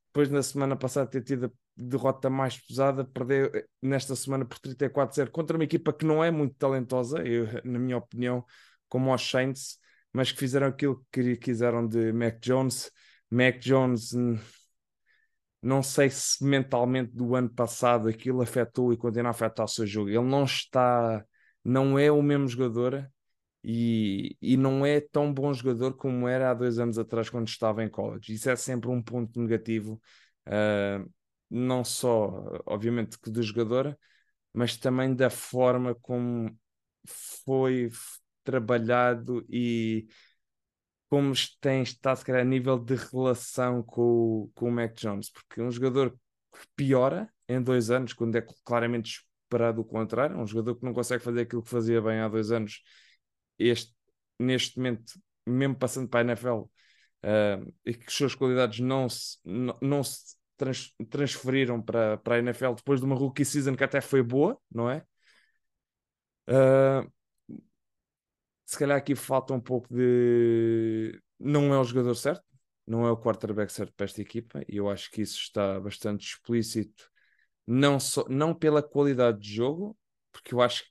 Depois, 0.08 0.30
na 0.30 0.44
semana 0.44 0.76
passada, 0.76 1.10
ter 1.10 1.24
tido 1.24 1.48
a 1.48 1.52
derrota 1.76 2.30
mais 2.30 2.58
pesada, 2.58 3.04
perder 3.04 3.52
eh, 3.56 3.66
nesta 3.82 4.16
semana 4.16 4.46
por 4.46 4.58
34-0 4.60 5.30
contra 5.32 5.58
uma 5.58 5.64
equipa 5.64 5.92
que 5.92 6.06
não 6.06 6.24
é 6.24 6.32
muito 6.32 6.56
talentosa, 6.56 7.22
eu, 7.26 7.48
na 7.64 7.80
minha 7.80 7.98
opinião, 7.98 8.46
como 8.88 9.14
os 9.14 9.30
Saints, 9.30 9.78
mas 10.14 10.32
que 10.32 10.40
fizeram 10.40 10.68
aquilo 10.68 11.06
que 11.12 11.36
quiseram 11.36 11.86
de 11.88 12.14
Mac 12.14 12.40
Jones. 12.40 12.90
Mac 13.30 13.60
Jones, 13.60 14.12
não 15.62 15.82
sei 15.84 16.10
se 16.10 16.44
mentalmente 16.44 17.12
do 17.14 17.36
ano 17.36 17.50
passado 17.50 18.08
aquilo 18.08 18.42
afetou 18.42 18.94
e 18.94 18.98
continua 18.98 19.30
a 19.30 19.32
afetar 19.32 19.66
o 19.66 19.68
seu 19.70 19.86
jogo. 19.86 20.10
Ele 20.10 20.24
não 20.24 20.46
está, 20.46 21.26
não 21.64 22.00
é 22.00 22.12
o 22.12 22.22
mesmo 22.22 22.48
jogador 22.48 23.10
e, 23.68 24.38
e 24.40 24.56
não 24.58 24.86
é 24.86 25.02
tão 25.02 25.34
bom 25.34 25.52
jogador 25.52 25.96
como 25.96 26.28
era 26.28 26.52
há 26.52 26.54
dois 26.54 26.78
anos 26.78 27.00
atrás 27.00 27.32
quando 27.32 27.48
estava 27.48 27.84
em 27.84 27.90
college. 27.90 28.32
Isso 28.32 28.48
é 28.48 28.56
sempre 28.56 28.90
um 28.92 29.02
ponto 29.02 29.42
negativo, 29.42 30.00
uh, 30.48 31.12
não 31.50 31.84
só, 31.84 32.62
obviamente, 32.64 33.18
do 33.26 33.42
jogador, 33.42 33.98
mas 34.54 34.78
também 34.78 35.16
da 35.16 35.32
forma 35.32 35.96
como 35.96 36.56
foi 37.08 37.90
trabalhado 38.44 39.44
e 39.50 40.08
como 41.10 41.34
tem 41.60 41.82
estado, 41.82 42.18
se 42.18 42.26
calhar, 42.26 42.42
a 42.42 42.46
nível 42.46 42.78
de 42.78 42.96
relação 42.96 43.82
com, 43.82 44.52
com 44.54 44.70
o 44.70 44.72
Mac 44.72 44.94
Jones, 44.96 45.32
porque 45.32 45.60
um 45.60 45.72
jogador 45.72 46.12
que 46.12 46.68
piora 46.76 47.28
em 47.48 47.60
dois 47.62 47.90
anos, 47.90 48.14
quando 48.14 48.36
é 48.36 48.46
claramente 48.64 49.24
esperado 49.44 49.82
o 49.82 49.86
contrário, 49.86 50.38
um 50.38 50.46
jogador 50.46 50.76
que 50.76 50.86
não 50.86 50.94
consegue 50.94 51.24
fazer 51.24 51.42
aquilo 51.42 51.64
que 51.64 51.70
fazia 51.70 52.00
bem 52.00 52.20
há 52.20 52.28
dois 52.28 52.52
anos 52.52 52.82
este, 53.58 53.94
neste 54.40 54.78
momento, 54.78 55.14
mesmo 55.46 55.76
passando 55.76 56.10
para 56.10 56.22
a 56.22 56.24
NFL, 56.24 56.62
uh, 56.62 56.70
ah, 57.24 57.66
e 57.86 57.94
que 57.94 58.06
as 58.08 58.14
suas 58.14 58.36
qualidades 58.36 58.80
não 58.80 59.10
se, 59.10 59.38
não, 59.44 59.78
não 59.82 60.04
se 60.04 60.36
trans, 60.58 60.94
transferiram 61.10 61.82
para, 61.82 62.18
para 62.18 62.36
a 62.36 62.40
NFL 62.40 62.74
depois 62.76 63.00
de 63.00 63.06
uma 63.06 63.16
rookie 63.16 63.46
season 63.46 63.76
que 63.76 63.84
até 63.84 64.02
foi 64.02 64.24
boa, 64.24 64.60
não 64.72 64.90
é? 64.90 65.06
Uh, 66.48 67.12
se 68.66 68.78
calhar 68.78 68.98
aqui 68.98 69.16
falta 69.16 69.54
um 69.54 69.60
pouco 69.62 69.88
de. 69.94 71.20
Não 71.40 71.74
é 71.74 71.80
o 71.80 71.84
jogador 71.84 72.16
certo, 72.16 72.44
não 72.88 73.06
é 73.06 73.12
o 73.12 73.18
quarterback 73.18 73.72
certo 73.72 73.94
para 73.94 74.06
esta 74.06 74.22
equipa, 74.22 74.64
e 74.68 74.78
eu 74.78 74.90
acho 74.90 75.12
que 75.12 75.22
isso 75.22 75.40
está 75.40 75.80
bastante 75.80 76.26
explícito, 76.28 77.10
não, 77.68 78.00
só, 78.00 78.26
não 78.30 78.54
pela 78.54 78.82
qualidade 78.82 79.40
de 79.40 79.54
jogo, 79.54 79.98
porque 80.32 80.54
eu 80.54 80.62
acho 80.62 80.84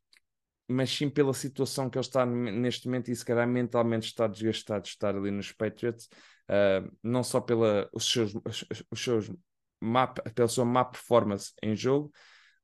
mas 0.69 0.91
sim 0.91 1.11
pela 1.11 1.35
situação 1.35 1.91
que 1.91 1.99
ele 1.99 2.05
está 2.05 2.25
neste 2.25 2.87
momento 2.87 3.11
e 3.11 3.17
se 3.17 3.25
calhar 3.25 3.47
mentalmente 3.47 4.07
está 4.07 4.27
desgastado 4.27 4.85
de 4.85 4.89
estar 4.89 5.15
ali 5.15 5.31
nos 5.31 5.53
Patriots, 5.53 6.09
uh, 6.49 6.91
não 7.03 7.23
só 7.23 7.41
pela 7.41 7.89
os 7.93 8.11
seus, 8.11 8.35
os 8.91 9.01
seus 9.05 9.31
map, 9.81 10.19
pela 10.35 10.49
sua 10.49 10.65
má 10.65 10.85
performance 10.85 11.53
em 11.63 11.77
jogo, 11.77 12.11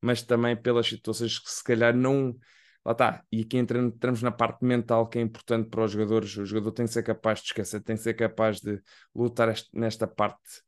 mas 0.01 0.23
também 0.23 0.57
pelas 0.57 0.87
situações 0.87 1.39
que 1.39 1.51
se 1.51 1.63
calhar 1.63 1.95
não. 1.95 2.37
Lá 2.83 2.93
está, 2.93 3.23
e 3.31 3.43
aqui 3.43 3.59
entramos, 3.59 4.23
na 4.23 4.31
parte 4.31 4.65
mental 4.65 5.07
que 5.07 5.19
é 5.19 5.23
importante 5.23 5.69
para 5.69 5.85
os 5.85 5.93
jogadores. 5.93 6.35
O 6.39 6.47
jogador 6.47 6.73
tem 6.73 6.87
que 6.87 6.93
ser 6.93 7.03
capaz 7.03 7.41
de 7.41 7.47
esquecer, 7.47 7.83
tem 7.83 7.95
que 7.95 8.03
ser 8.03 8.15
capaz 8.15 8.59
de 8.61 8.81
lutar 9.15 9.55
nesta 9.75 10.07
parte 10.07 10.63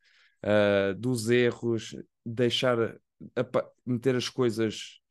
uh, 0.45 0.95
dos 0.95 1.31
erros, 1.31 1.97
deixar, 2.25 2.77
meter 3.87 4.15
as 4.15 4.29
coisas 4.29 5.02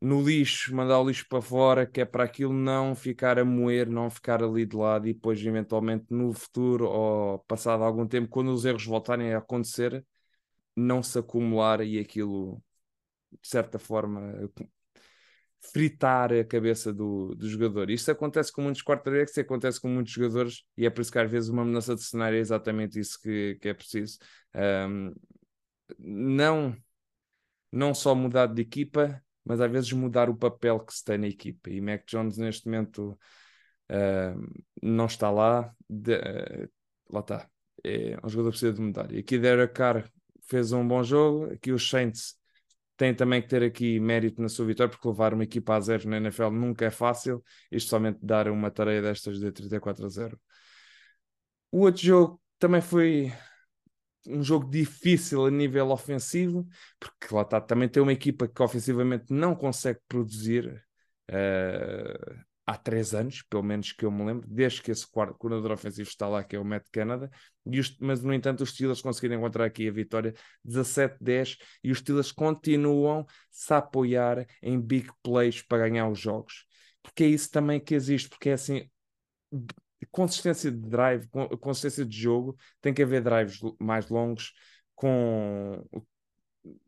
no 0.00 0.22
lixo, 0.22 0.74
mandar 0.74 1.00
o 1.00 1.08
lixo 1.08 1.26
para 1.28 1.42
fora, 1.42 1.86
que 1.86 2.00
é 2.00 2.04
para 2.04 2.24
aquilo 2.24 2.52
não 2.52 2.94
ficar 2.94 3.38
a 3.38 3.44
moer, 3.44 3.88
não 3.88 4.10
ficar 4.10 4.42
ali 4.42 4.64
de 4.66 4.76
lado 4.76 5.08
e 5.08 5.14
depois, 5.14 5.44
eventualmente, 5.44 6.06
no 6.10 6.32
futuro 6.32 6.86
ou 6.88 7.38
passado 7.40 7.82
algum 7.82 8.06
tempo, 8.06 8.28
quando 8.28 8.52
os 8.52 8.64
erros 8.64 8.84
voltarem 8.84 9.34
a 9.34 9.38
acontecer, 9.38 10.04
não 10.76 11.02
se 11.02 11.18
acumular 11.18 11.80
e 11.80 11.98
aquilo, 11.98 12.62
de 13.42 13.48
certa 13.48 13.78
forma, 13.78 14.32
fritar 15.72 16.32
a 16.32 16.44
cabeça 16.44 16.92
do, 16.92 17.34
do 17.34 17.48
jogador. 17.48 17.90
Isto 17.90 18.10
acontece 18.12 18.52
com 18.52 18.62
muitos 18.62 18.82
quarterbacks, 18.82 19.36
acontece 19.38 19.80
com 19.80 19.88
muitos 19.88 20.12
jogadores 20.12 20.64
e 20.76 20.86
é 20.86 20.90
por 20.90 21.00
isso 21.02 21.12
que 21.12 21.18
às 21.18 21.30
vezes 21.30 21.50
uma 21.50 21.64
mudança 21.64 21.94
de 21.94 22.02
cenário 22.02 22.36
é 22.36 22.40
exatamente 22.40 22.98
isso 22.98 23.20
que, 23.20 23.56
que 23.60 23.68
é 23.68 23.74
preciso. 23.74 24.18
Um, 24.54 25.14
não, 25.98 26.76
não 27.72 27.94
só 27.94 28.14
mudar 28.14 28.46
de 28.46 28.62
equipa, 28.62 29.22
mas 29.48 29.62
às 29.62 29.70
vezes 29.70 29.90
mudar 29.92 30.28
o 30.28 30.36
papel 30.36 30.78
que 30.80 30.92
se 30.92 31.02
tem 31.02 31.16
na 31.16 31.26
equipa. 31.26 31.70
E 31.70 31.80
Mac 31.80 32.02
Jones 32.06 32.36
neste 32.36 32.66
momento 32.66 33.18
uh, 33.90 34.62
não 34.82 35.06
está 35.06 35.30
lá, 35.30 35.74
de, 35.88 36.16
uh, 36.16 36.70
lá 37.10 37.20
está. 37.20 37.48
É 37.82 38.18
um 38.22 38.28
jogador 38.28 38.50
que 38.50 38.58
precisa 38.58 38.72
de 38.74 38.80
mudar. 38.82 39.10
E 39.10 39.18
aqui 39.20 39.38
Derek 39.38 39.72
Carr 39.72 40.10
fez 40.42 40.72
um 40.72 40.86
bom 40.86 41.02
jogo, 41.02 41.52
aqui 41.52 41.72
os 41.72 41.88
Saints 41.88 42.36
têm 42.96 43.14
também 43.14 43.40
que 43.40 43.48
ter 43.48 43.62
aqui 43.62 43.98
mérito 43.98 44.42
na 44.42 44.48
sua 44.50 44.66
vitória, 44.66 44.90
porque 44.90 45.08
levar 45.08 45.32
uma 45.32 45.44
equipa 45.44 45.76
a 45.76 45.80
zero 45.80 46.08
na 46.10 46.18
NFL 46.18 46.50
nunca 46.50 46.84
é 46.84 46.90
fácil, 46.90 47.42
isto 47.70 47.88
somente 47.88 48.18
dar 48.22 48.48
uma 48.48 48.70
tarefa 48.70 49.02
destas 49.08 49.38
de 49.38 49.50
34 49.50 50.04
a 50.04 50.08
0. 50.08 50.40
O 51.70 51.80
outro 51.80 52.02
jogo 52.02 52.42
também 52.58 52.82
foi 52.82 53.32
um 54.26 54.42
jogo 54.42 54.68
difícil 54.70 55.46
a 55.46 55.50
nível 55.50 55.90
ofensivo, 55.90 56.66
porque 56.98 57.34
lá 57.34 57.42
está, 57.42 57.60
também 57.60 57.88
tem 57.88 58.02
uma 58.02 58.12
equipa 58.12 58.48
que 58.48 58.62
ofensivamente 58.62 59.32
não 59.32 59.54
consegue 59.54 60.00
produzir 60.08 60.84
uh, 61.30 62.48
há 62.68 62.76
três 62.76 63.14
anos, 63.14 63.42
pelo 63.42 63.62
menos 63.62 63.92
que 63.92 64.04
eu 64.04 64.10
me 64.10 64.24
lembro, 64.24 64.46
desde 64.46 64.82
que 64.82 64.90
esse 64.90 65.10
quarto 65.10 65.38
coordenador 65.38 65.72
ofensivo 65.72 66.08
está 66.08 66.28
lá, 66.28 66.44
que 66.44 66.54
é 66.54 66.58
o 66.58 66.64
Matt 66.64 66.84
Canada, 66.92 67.30
e 67.64 67.80
os, 67.80 67.96
mas 67.98 68.22
no 68.22 68.32
entanto 68.34 68.62
os 68.62 68.70
Steelers 68.70 69.00
conseguiram 69.00 69.36
encontrar 69.36 69.64
aqui 69.64 69.88
a 69.88 69.92
vitória 69.92 70.34
17-10 70.62 71.56
e 71.82 71.90
os 71.90 71.98
Steelers 71.98 72.30
continuam-se 72.30 73.72
a 73.72 73.78
apoiar 73.78 74.46
em 74.62 74.78
big 74.78 75.08
plays 75.22 75.62
para 75.62 75.88
ganhar 75.88 76.08
os 76.08 76.18
jogos. 76.18 76.66
Porque 77.02 77.24
é 77.24 77.26
isso 77.28 77.50
também 77.50 77.80
que 77.80 77.94
existe, 77.94 78.28
porque 78.28 78.50
é 78.50 78.52
assim, 78.52 78.86
consistência 80.06 80.70
de 80.70 80.78
drive, 80.78 81.28
consistência 81.60 82.04
de 82.04 82.16
jogo, 82.16 82.56
tem 82.80 82.94
que 82.94 83.02
haver 83.02 83.22
drives 83.22 83.60
mais 83.80 84.08
longos, 84.08 84.52
com 84.94 85.84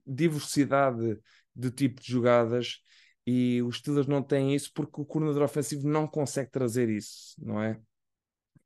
diversidade 0.07 1.19
de 1.55 1.71
tipo 1.71 2.01
de 2.01 2.11
jogadas, 2.11 2.81
e 3.27 3.63
os 3.63 3.79
Steelers 3.79 4.07
não 4.07 4.23
têm 4.23 4.55
isso 4.55 4.71
porque 4.75 5.01
o 5.01 5.05
coordenador 5.05 5.43
ofensivo 5.43 5.87
não 5.89 6.07
consegue 6.07 6.51
trazer 6.51 6.89
isso, 6.89 7.35
não 7.39 7.63
é? 7.63 7.81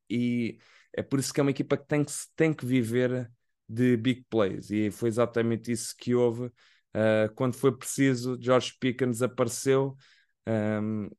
E 0.09 0.59
é 0.93 1.03
por 1.03 1.19
isso 1.19 1.33
que 1.33 1.41
é 1.41 1.43
uma 1.43 1.51
equipa 1.51 1.77
que 1.77 1.87
tem 1.87 2.05
que, 2.05 2.13
tem 2.37 2.53
que 2.55 2.65
viver 2.65 3.31
de 3.69 3.97
big 3.97 4.25
plays, 4.29 4.71
e 4.71 4.91
foi 4.91 5.09
exatamente 5.09 5.73
isso 5.73 5.95
que 5.97 6.15
houve. 6.15 6.47
Uh, 6.47 7.33
quando 7.35 7.55
foi 7.55 7.77
preciso, 7.77 8.39
George 8.41 8.75
Pickens 8.79 9.21
apareceu, 9.21 9.97
um, 10.47 11.11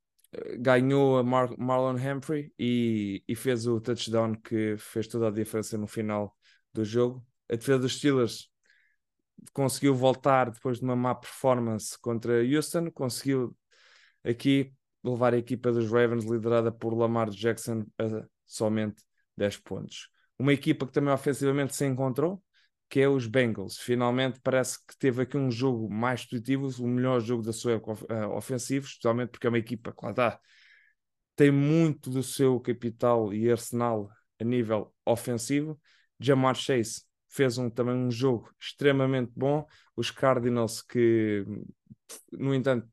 ganhou 0.60 1.18
a 1.18 1.24
Mar 1.24 1.50
Marlon 1.58 1.96
Humphrey 1.96 2.54
e, 2.58 3.24
e, 3.28 3.36
fez 3.36 3.68
o 3.68 3.80
touchdown 3.80 4.36
que 4.36 4.76
fez 4.78 5.08
toda 5.08 5.28
a 5.28 5.32
diferença 5.32 5.78
no 5.78 5.88
final 5.88 6.36
do 6.74 6.84
jogo. 6.84 7.26
A 7.50 7.56
defesa 7.56 7.80
dos 7.80 7.98
Steelers 7.98 8.50
conseguiu 9.54 9.96
voltar 9.96 10.52
depois 10.52 10.80
de 10.80 10.84
uma 10.84 10.96
má 10.96 11.14
performance 11.16 11.98
contra 12.00 12.44
Houston, 12.44 12.90
conseguiu 12.92 13.56
aqui 14.24 14.74
levar 15.04 15.34
a 15.34 15.38
equipa 15.38 15.72
dos 15.72 15.90
Ravens 15.90 16.26
liderada 16.26 16.72
por 16.72 16.94
Lamar 16.94 17.30
Jackson 17.30 17.86
a 18.00 18.26
somente 18.46 19.04
10 19.38 19.58
pontos. 19.58 20.10
Uma 20.38 20.54
equipa 20.54 20.86
que 20.86 20.92
também 20.92 21.14
ofensivamente 21.14 21.76
se 21.76 21.86
encontrou, 21.86 22.44
que 22.90 23.00
é 23.00 23.10
os 23.10 23.28
Bengals. 23.28 23.78
Finalmente 23.78 24.40
parece 24.42 24.78
que 24.86 24.98
teve 24.98 25.22
aqui 25.22 25.38
um 25.38 25.52
jogo 25.52 25.90
mais 25.92 26.26
positivo, 26.26 26.70
o 26.80 26.88
melhor 26.88 27.20
jogo 27.20 27.44
da 27.44 27.54
sua 27.54 27.78
uh, 27.78 28.36
ofensiva, 28.36 28.86
especialmente 28.86 29.30
porque 29.30 29.48
é 29.48 29.50
uma 29.50 29.58
equipa 29.58 29.92
que 29.92 30.06
lá 30.06 30.12
está, 30.12 30.40
tem 31.36 31.52
muito 31.52 32.10
do 32.10 32.24
seu 32.24 32.60
capital 32.60 33.34
e 33.34 33.52
arsenal 33.52 34.10
a 34.40 34.44
nível 34.44 34.94
ofensivo. 35.06 35.80
Jamar 36.20 36.56
Chase 36.56 37.04
fez 37.30 37.58
um, 37.58 37.70
também 37.70 37.96
um 37.96 38.10
jogo 38.10 38.50
extremamente 38.60 39.32
bom. 39.36 39.66
Os 39.96 40.12
Cardinals 40.12 40.82
que, 40.82 41.46
no 42.32 42.56
entanto, 42.56 42.88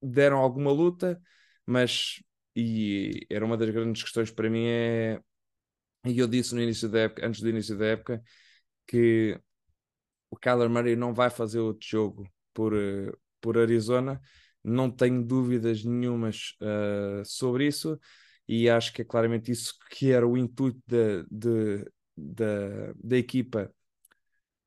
deram 0.00 0.38
alguma 0.38 0.72
luta, 0.72 1.20
mas 1.66 2.22
e 2.56 3.26
era 3.28 3.44
uma 3.44 3.56
das 3.56 3.68
grandes 3.70 4.02
questões 4.02 4.30
para 4.30 4.48
mim 4.48 4.66
é 4.66 5.20
e 6.06 6.18
eu 6.18 6.28
disse 6.28 6.54
no 6.54 6.60
início 6.60 6.88
da 6.88 7.00
época, 7.00 7.26
antes 7.26 7.40
do 7.40 7.48
início 7.48 7.76
da 7.78 7.86
época, 7.86 8.22
que 8.86 9.38
o 10.30 10.36
Kyler 10.36 10.68
Murray 10.68 10.96
não 10.96 11.14
vai 11.14 11.30
fazer 11.30 11.60
outro 11.60 11.86
jogo 11.86 12.28
por, 12.52 12.74
eh, 12.74 13.12
por 13.40 13.58
Arizona, 13.58 14.20
não 14.62 14.90
tenho 14.90 15.22
dúvidas 15.22 15.84
nenhumas 15.84 16.56
uh, 16.60 17.24
sobre 17.24 17.66
isso, 17.66 17.98
e 18.48 18.68
acho 18.68 18.92
que 18.92 19.02
é 19.02 19.04
claramente 19.04 19.52
isso 19.52 19.74
que 19.90 20.10
era 20.10 20.26
o 20.26 20.36
intuito 20.36 20.80
da, 20.86 21.22
de, 21.30 21.84
da, 22.16 22.92
da 22.96 23.16
equipa 23.16 23.70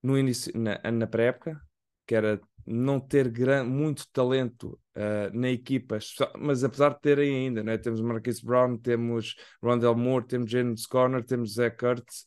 no 0.02 0.18
início, 0.18 0.52
na, 0.56 0.80
na 0.92 1.08
pré-época, 1.08 1.60
que 2.06 2.16
era 2.16 2.40
não 2.66 3.00
ter 3.00 3.30
gran, 3.30 3.64
muito 3.64 4.06
talento 4.12 4.80
uh, 4.96 5.36
na 5.38 5.50
equipa, 5.50 5.98
mas 6.38 6.64
apesar 6.64 6.90
de 6.90 7.02
terem 7.02 7.36
ainda, 7.36 7.64
né? 7.64 7.78
temos 7.78 8.02
Marquise 8.02 8.46
Brown, 8.46 8.78
temos 8.78 9.36
Rondell 9.62 9.96
Moore, 9.96 10.28
temos 10.28 10.52
James 10.52 10.86
Conner, 10.86 11.24
temos 11.24 11.54
Zach 11.54 11.78
Kurtz, 11.78 12.26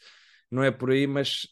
não 0.50 0.62
é 0.62 0.70
por 0.70 0.90
aí, 0.90 1.06
mas 1.06 1.46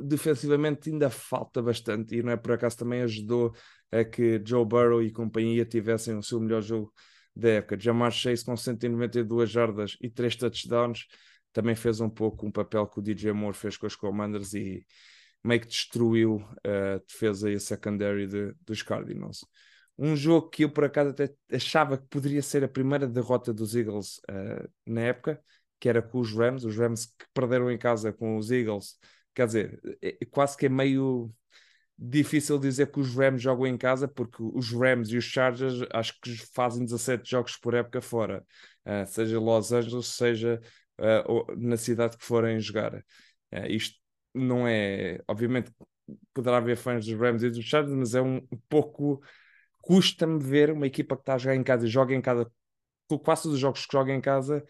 defensivamente 0.00 0.90
ainda 0.90 1.10
falta 1.10 1.62
bastante 1.62 2.16
e 2.16 2.22
não 2.22 2.32
é 2.32 2.36
por 2.36 2.52
acaso 2.52 2.78
também 2.78 3.02
ajudou 3.02 3.54
a 3.90 4.04
que 4.04 4.42
Joe 4.44 4.64
Burrow 4.64 5.02
e 5.02 5.12
companhia 5.12 5.64
tivessem 5.64 6.16
o 6.16 6.22
seu 6.22 6.40
melhor 6.40 6.62
jogo 6.62 6.92
da 7.34 7.48
época. 7.50 7.78
Jamar 7.78 8.12
Chase 8.12 8.44
com 8.44 8.56
192 8.56 9.50
jardas 9.50 9.96
e 10.00 10.08
3 10.08 10.36
touchdowns 10.36 11.06
também 11.52 11.74
fez 11.74 12.00
um 12.00 12.10
pouco 12.10 12.46
um 12.46 12.50
papel 12.50 12.86
que 12.86 12.98
o 12.98 13.02
DJ 13.02 13.32
Moore 13.32 13.56
fez 13.56 13.76
com 13.76 13.86
os 13.86 13.96
Commanders 13.96 14.54
e 14.54 14.84
meio 15.42 15.60
que 15.60 15.68
destruiu 15.68 16.44
a 16.64 16.98
defesa 17.06 17.50
e 17.50 17.54
a 17.54 17.60
secondary 17.60 18.26
de, 18.26 18.54
dos 18.64 18.82
Cardinals. 18.82 19.44
Um 19.96 20.16
jogo 20.16 20.48
que 20.48 20.64
eu 20.64 20.70
por 20.70 20.84
acaso 20.84 21.10
até 21.10 21.32
achava 21.52 21.96
que 21.96 22.06
poderia 22.08 22.42
ser 22.42 22.64
a 22.64 22.68
primeira 22.68 23.06
derrota 23.06 23.52
dos 23.52 23.76
Eagles 23.76 24.18
uh, 24.30 24.68
na 24.84 25.02
época, 25.02 25.40
que 25.78 25.88
era 25.88 26.02
com 26.02 26.18
os 26.18 26.32
Rams, 26.32 26.64
os 26.64 26.76
Rams 26.76 27.06
que 27.06 27.26
perderam 27.32 27.70
em 27.70 27.78
casa 27.78 28.12
com 28.12 28.36
os 28.36 28.50
Eagles. 28.50 28.98
Quer 29.34 29.46
dizer, 29.46 29.80
é, 30.02 30.16
é 30.20 30.24
quase 30.26 30.56
que 30.56 30.66
é 30.66 30.68
meio 30.68 31.30
difícil 31.98 32.58
dizer 32.58 32.90
que 32.90 33.00
os 33.00 33.14
Rams 33.14 33.40
jogam 33.40 33.66
em 33.66 33.76
casa, 33.76 34.08
porque 34.08 34.42
os 34.42 34.72
Rams 34.72 35.10
e 35.10 35.16
os 35.16 35.24
Chargers 35.24 35.86
acho 35.92 36.20
que 36.20 36.36
fazem 36.52 36.84
17 36.84 37.30
jogos 37.30 37.56
por 37.56 37.74
época 37.74 38.00
fora, 38.00 38.44
uh, 38.84 39.06
seja 39.06 39.38
Los 39.38 39.72
Angeles, 39.72 40.06
seja 40.06 40.60
uh, 40.98 41.56
na 41.56 41.76
cidade 41.76 42.16
que 42.16 42.24
forem 42.24 42.58
jogar. 42.60 42.94
Uh, 42.94 43.66
isto 43.68 43.98
não 44.34 44.66
é, 44.66 45.20
obviamente, 45.28 45.70
poderá 46.32 46.58
haver 46.58 46.76
fãs 46.76 47.06
dos 47.06 47.18
Rams 47.18 47.42
e 47.42 47.50
dos 47.50 47.64
Chargers, 47.64 47.94
mas 47.96 48.14
é 48.14 48.20
um, 48.22 48.40
pouco 48.68 49.22
custa-me 49.80 50.42
ver 50.42 50.70
uma 50.72 50.86
equipa 50.86 51.16
que 51.16 51.22
está 51.22 51.34
a 51.34 51.38
jogar 51.38 51.56
em 51.56 51.62
casa 51.62 51.86
e 51.86 51.90
joga 51.90 52.14
em 52.14 52.20
casa, 52.20 52.50
quase 53.22 53.42
todos 53.44 53.54
os 53.54 53.60
jogos 53.60 53.86
que 53.86 53.92
joga 53.92 54.12
em 54.12 54.20
casa, 54.20 54.64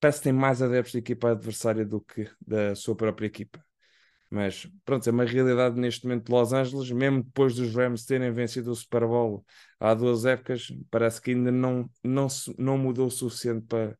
parece 0.00 0.20
que 0.20 0.24
tem 0.24 0.32
mais 0.32 0.62
adeptos 0.62 0.92
da 0.92 0.98
equipa 1.00 1.32
adversária 1.32 1.84
do 1.84 2.00
que 2.00 2.30
da 2.40 2.74
sua 2.74 2.96
própria 2.96 3.26
equipa. 3.26 3.67
Mas 4.30 4.66
pronto, 4.84 5.08
é 5.08 5.12
uma 5.12 5.24
realidade 5.24 5.80
neste 5.80 6.06
momento 6.06 6.26
de 6.26 6.32
Los 6.32 6.52
Angeles, 6.52 6.90
mesmo 6.90 7.22
depois 7.22 7.54
dos 7.54 7.74
Rams 7.74 8.04
terem 8.04 8.30
vencido 8.30 8.70
o 8.70 8.74
Super 8.74 9.06
Bowl 9.06 9.44
há 9.80 9.94
duas 9.94 10.26
épocas, 10.26 10.68
parece 10.90 11.20
que 11.20 11.30
ainda 11.30 11.50
não, 11.50 11.90
não, 12.04 12.26
não 12.58 12.76
mudou 12.76 13.06
o 13.06 13.10
suficiente 13.10 13.66
para, 13.66 13.96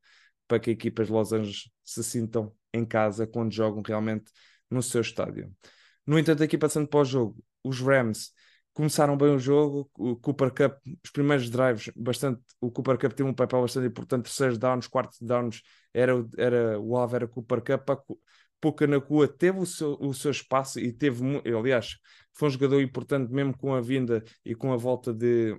para 0.46 0.60
que 0.60 0.70
equipas 0.70 1.06
de 1.06 1.12
Los 1.12 1.32
Angeles 1.32 1.70
se 1.82 2.04
sintam 2.04 2.52
em 2.74 2.84
casa 2.84 3.26
quando 3.26 3.52
jogam 3.52 3.82
realmente 3.82 4.30
no 4.70 4.82
seu 4.82 5.00
estádio. 5.00 5.50
No 6.06 6.18
entanto, 6.18 6.42
aqui 6.42 6.58
passando 6.58 6.88
para 6.88 7.00
o 7.00 7.04
jogo, 7.04 7.42
os 7.64 7.80
Rams 7.80 8.30
começaram 8.74 9.16
bem 9.16 9.34
o 9.34 9.38
jogo, 9.38 9.90
o 9.98 10.14
Cooper 10.14 10.50
Cup, 10.52 10.78
os 11.04 11.10
primeiros 11.10 11.50
drives, 11.50 11.90
bastante, 11.96 12.40
o 12.60 12.70
Cooper 12.70 12.96
Cup 12.98 13.12
teve 13.12 13.28
um 13.28 13.34
papel 13.34 13.62
bastante 13.62 13.88
importante, 13.88 14.24
terceiros 14.24 14.56
downs, 14.56 14.86
quartos 14.86 15.18
downs, 15.20 15.62
era, 15.92 16.12
era, 16.36 16.78
o 16.78 16.96
alvo 16.96 17.16
era 17.16 17.26
Cooper 17.26 17.60
Cup, 17.60 17.90
Pouca 18.60 18.86
na 18.86 19.00
Cua 19.00 19.28
teve 19.28 19.58
o 19.58 19.66
seu, 19.66 19.96
o 20.00 20.12
seu 20.12 20.30
espaço 20.30 20.80
e 20.80 20.92
teve, 20.92 21.22
aliás, 21.56 21.96
foi 22.34 22.48
um 22.48 22.50
jogador 22.50 22.80
importante 22.80 23.32
mesmo 23.32 23.56
com 23.56 23.74
a 23.74 23.80
vinda 23.80 24.24
e 24.44 24.54
com 24.54 24.72
a 24.72 24.76
volta 24.76 25.12
de, 25.12 25.56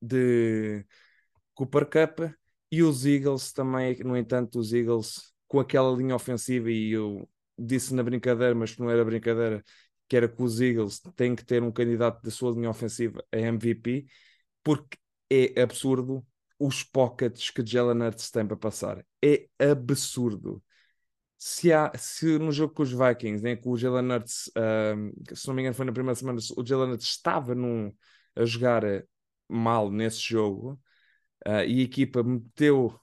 de 0.00 0.84
Cooper 1.54 1.86
Cup 1.86 2.32
e 2.70 2.82
os 2.82 3.04
Eagles 3.06 3.52
também, 3.52 3.98
no 4.04 4.16
entanto, 4.16 4.58
os 4.58 4.72
Eagles 4.72 5.32
com 5.46 5.60
aquela 5.60 5.94
linha 5.96 6.14
ofensiva 6.14 6.70
e 6.70 6.92
eu 6.92 7.28
disse 7.58 7.94
na 7.94 8.02
brincadeira, 8.02 8.54
mas 8.54 8.76
não 8.76 8.90
era 8.90 9.04
brincadeira, 9.04 9.64
que 10.08 10.16
era 10.16 10.28
que 10.28 10.42
os 10.42 10.60
Eagles 10.60 11.00
têm 11.16 11.34
que 11.34 11.44
ter 11.44 11.62
um 11.62 11.72
candidato 11.72 12.22
da 12.22 12.30
sua 12.30 12.52
linha 12.52 12.70
ofensiva 12.70 13.24
a 13.32 13.38
MVP, 13.38 14.06
porque 14.62 14.98
é 15.30 15.60
absurdo 15.62 16.24
os 16.58 16.82
pockets 16.82 17.50
que 17.50 17.64
Jalen 17.64 18.06
Hurts 18.06 18.30
tem 18.30 18.46
para 18.46 18.56
passar. 18.56 19.04
É 19.22 19.48
absurdo 19.58 20.62
se, 21.38 21.72
há, 21.72 21.92
se 21.96 22.38
no 22.38 22.50
jogo 22.50 22.74
com 22.74 22.82
os 22.82 22.90
Vikings, 22.92 23.42
né, 23.42 23.54
com 23.54 23.70
o 23.70 23.76
Jalen 23.76 24.18
uh, 24.18 25.36
se 25.36 25.46
não 25.46 25.54
me 25.54 25.62
engano 25.62 25.74
foi 25.74 25.86
na 25.86 25.92
primeira 25.92 26.16
semana, 26.16 26.40
o 26.56 26.66
Jalen 26.66 26.94
estava 26.96 27.54
num, 27.54 27.94
a 28.34 28.44
jogar 28.44 28.82
eh, 28.84 29.04
mal 29.48 29.90
nesse 29.90 30.20
jogo 30.20 30.72
uh, 31.46 31.62
e 31.66 31.80
a 31.80 31.84
equipa 31.84 32.24
meteu, 32.24 32.98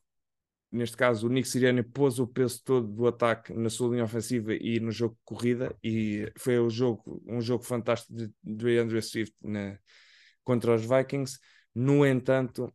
neste 0.69 0.97
caso 0.97 1.27
o 1.27 1.29
Nick 1.29 1.47
Sirianni 1.47 1.81
pôs 1.81 2.19
o 2.19 2.27
peso 2.27 2.61
todo 2.63 2.87
do 2.87 3.07
ataque 3.07 3.53
na 3.53 3.69
sua 3.69 3.91
linha 3.91 4.03
ofensiva 4.03 4.53
e 4.53 4.81
no 4.81 4.91
jogo 4.91 5.15
de 5.15 5.21
corrida 5.23 5.75
e 5.81 6.29
foi 6.37 6.59
o 6.59 6.69
jogo, 6.69 7.23
um 7.25 7.39
jogo 7.41 7.63
fantástico 7.63 8.13
de, 8.13 8.29
de 8.43 8.77
Andrew 8.77 9.01
Swift 9.01 9.33
né, 9.41 9.79
contra 10.43 10.75
os 10.75 10.81
Vikings. 10.85 11.39
No 11.73 12.05
entanto, 12.05 12.73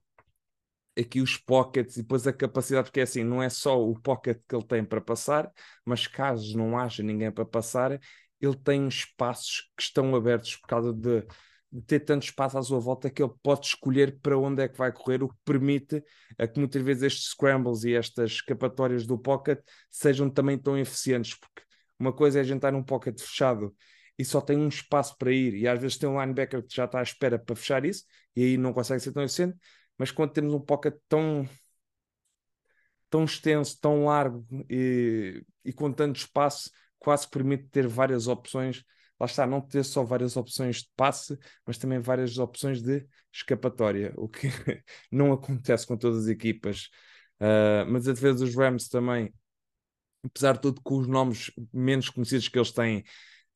aqui 0.99 1.21
os 1.21 1.37
pockets 1.37 1.97
e 1.97 2.03
depois 2.03 2.27
a 2.27 2.33
capacidade, 2.33 2.87
porque 2.87 3.01
é 3.01 3.03
assim, 3.05 3.25
não 3.25 3.43
é 3.43 3.49
só 3.49 3.81
o 3.81 3.99
pocket 3.99 4.39
que 4.49 4.55
ele 4.55 4.65
tem 4.67 4.85
para 4.85 5.01
passar, 5.01 5.51
mas 5.85 6.07
caso 6.07 6.57
não 6.57 6.79
haja 6.79 7.03
ninguém 7.03 7.31
para 7.31 7.45
passar, 7.45 7.99
ele 8.41 8.57
tem 8.57 8.89
espaços 8.89 9.71
que 9.77 9.83
estão 9.83 10.15
abertos 10.15 10.57
por 10.57 10.67
causa 10.67 10.93
de, 10.93 11.25
de 11.73 11.83
ter 11.83 12.01
tanto 12.01 12.25
espaço 12.25 12.59
à 12.59 12.63
sua 12.63 12.81
volta 12.81 13.11
que 13.11 13.23
ele 13.23 13.33
pode 13.43 13.67
escolher 13.67 14.19
para 14.21 14.37
onde 14.39 14.63
é 14.63 14.69
que 14.69 14.79
vai 14.79 14.93
correr, 14.93 15.23
o 15.23 15.29
que 15.29 15.37
permite 15.45 16.03
a 16.39 16.47
que 16.47 16.59
muitas 16.59 16.83
vezes 16.83 17.03
estes 17.05 17.31
scrambles 17.31 17.85
e 17.85 17.95
estas 17.95 18.33
escapatórias 18.33 19.07
do 19.07 19.19
pocket 19.19 19.61
sejam 19.91 20.29
também 20.29 20.59
tão 20.59 20.77
eficientes, 20.79 21.35
porque 21.39 21.63
uma 21.99 22.13
coisa 22.13 22.39
é 22.39 22.41
a 22.41 22.45
gente 22.45 22.57
estar 22.57 22.73
num 22.73 22.83
pocket 22.83 23.21
fechado 23.21 23.75
e 24.19 24.25
só 24.25 24.41
tem 24.41 24.59
um 24.59 24.69
espaço 24.69 25.17
para 25.17 25.33
ir, 25.33 25.55
e 25.55 25.69
às 25.69 25.81
vezes 25.81 25.97
tem 25.97 26.09
um 26.09 26.21
linebacker 26.21 26.63
que 26.63 26.75
já 26.75 26.85
está 26.85 26.99
à 26.99 27.03
espera 27.03 27.39
para 27.39 27.57
fechar 27.57 27.85
isso, 27.85 28.05
e 28.37 28.43
aí 28.43 28.57
não 28.59 28.73
consegue 28.73 29.01
ser 29.01 29.13
tão 29.13 29.23
eficiente 29.23 29.57
mas 30.01 30.11
quando 30.11 30.33
temos 30.33 30.55
um 30.55 30.61
pocket 30.61 30.95
tão 31.07 31.47
tão 33.11 33.23
extenso, 33.23 33.79
tão 33.79 34.07
largo 34.07 34.47
e, 34.71 35.45
e 35.63 35.75
com 35.75 35.93
tanto 35.93 36.17
espaço, 36.17 36.71
quase 36.99 37.29
permite 37.29 37.65
ter 37.65 37.87
várias 37.87 38.27
opções. 38.27 38.83
Lá 39.21 39.27
está, 39.27 39.47
não 39.47 39.61
ter 39.61 39.85
só 39.85 40.03
várias 40.03 40.39
opções 40.39 40.77
de 40.77 40.89
passe, 40.97 41.39
mas 41.67 41.77
também 41.77 41.99
várias 41.99 42.39
opções 42.39 42.81
de 42.81 43.07
escapatória, 43.31 44.15
o 44.17 44.27
que 44.27 44.49
não 45.13 45.33
acontece 45.35 45.87
com 45.87 45.99
todas 45.99 46.23
as 46.25 46.29
equipas. 46.29 46.89
Uh, 47.39 47.85
mas 47.91 48.09
a 48.09 48.15
defesa 48.15 48.39
dos 48.39 48.57
Rams 48.57 48.89
também, 48.89 49.31
apesar 50.25 50.55
de 50.55 50.63
tudo, 50.63 50.81
com 50.81 50.97
os 50.97 51.07
nomes 51.07 51.51
menos 51.71 52.09
conhecidos 52.09 52.49
que 52.49 52.59
eles 52.59 52.73
têm, 52.73 53.05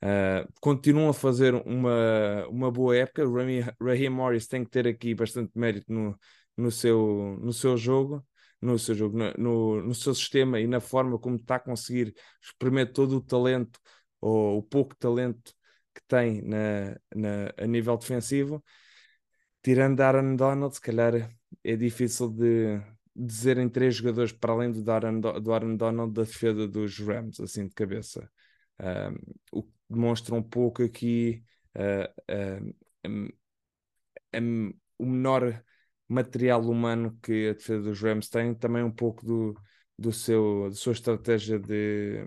Uh, 0.04 0.46
continuam 0.60 1.08
a 1.08 1.14
fazer 1.14 1.54
uma, 1.54 2.46
uma 2.48 2.70
boa 2.70 2.94
época. 2.94 3.26
O 3.26 3.34
Raheem 3.82 4.10
Morris 4.10 4.46
tem 4.46 4.62
que 4.62 4.70
ter 4.70 4.86
aqui 4.86 5.14
bastante 5.14 5.50
mérito 5.58 5.90
no, 5.90 6.18
no, 6.54 6.70
seu, 6.70 7.38
no 7.40 7.54
seu 7.54 7.74
jogo, 7.74 8.22
no 8.60 8.78
seu 8.78 8.94
jogo, 8.94 9.16
no, 9.38 9.82
no 9.82 9.94
seu 9.94 10.14
sistema 10.14 10.60
e 10.60 10.66
na 10.66 10.78
forma 10.78 11.18
como 11.18 11.36
está 11.36 11.56
a 11.56 11.60
conseguir 11.60 12.14
exprimir 12.42 12.92
todo 12.92 13.16
o 13.16 13.20
talento 13.22 13.80
ou 14.20 14.58
o 14.58 14.62
pouco 14.62 14.94
talento 14.96 15.54
que 15.94 16.02
tem 16.06 16.42
na, 16.42 16.96
na, 17.14 17.54
a 17.56 17.66
nível 17.66 17.96
defensivo. 17.96 18.62
Tirando 19.62 20.00
Aaron 20.00 20.36
Donald, 20.36 20.74
se 20.74 20.80
calhar 20.82 21.30
é 21.62 21.76
difícil 21.76 22.28
de 22.28 22.78
dizer 23.16 23.56
em 23.56 23.68
três 23.70 23.94
jogadores 23.94 24.32
para 24.32 24.52
além 24.52 24.70
do 24.70 24.90
Aaron, 24.90 25.20
do 25.20 25.52
Aaron 25.52 25.76
Donald 25.76 26.12
da 26.12 26.24
defesa 26.24 26.68
dos 26.68 26.98
Rams, 26.98 27.40
assim 27.40 27.66
de 27.68 27.74
cabeça. 27.74 28.30
Um, 28.80 29.16
o 29.52 29.62
que 29.62 29.73
demonstra 29.88 30.34
um 30.34 30.42
pouco 30.42 30.82
aqui 30.82 31.42
uh, 31.76 32.74
um, 33.06 33.28
um, 34.34 34.74
o 34.98 35.06
menor 35.06 35.62
material 36.08 36.62
humano 36.62 37.18
que 37.22 37.48
a 37.48 37.52
defesa 37.54 37.82
dos 37.82 38.00
Rams 38.00 38.28
tem, 38.28 38.54
também 38.54 38.82
um 38.82 38.90
pouco 38.90 39.24
do, 39.24 39.54
do 39.98 40.12
seu, 40.12 40.68
da 40.68 40.76
sua 40.76 40.92
estratégia 40.92 41.58
de 41.58 42.26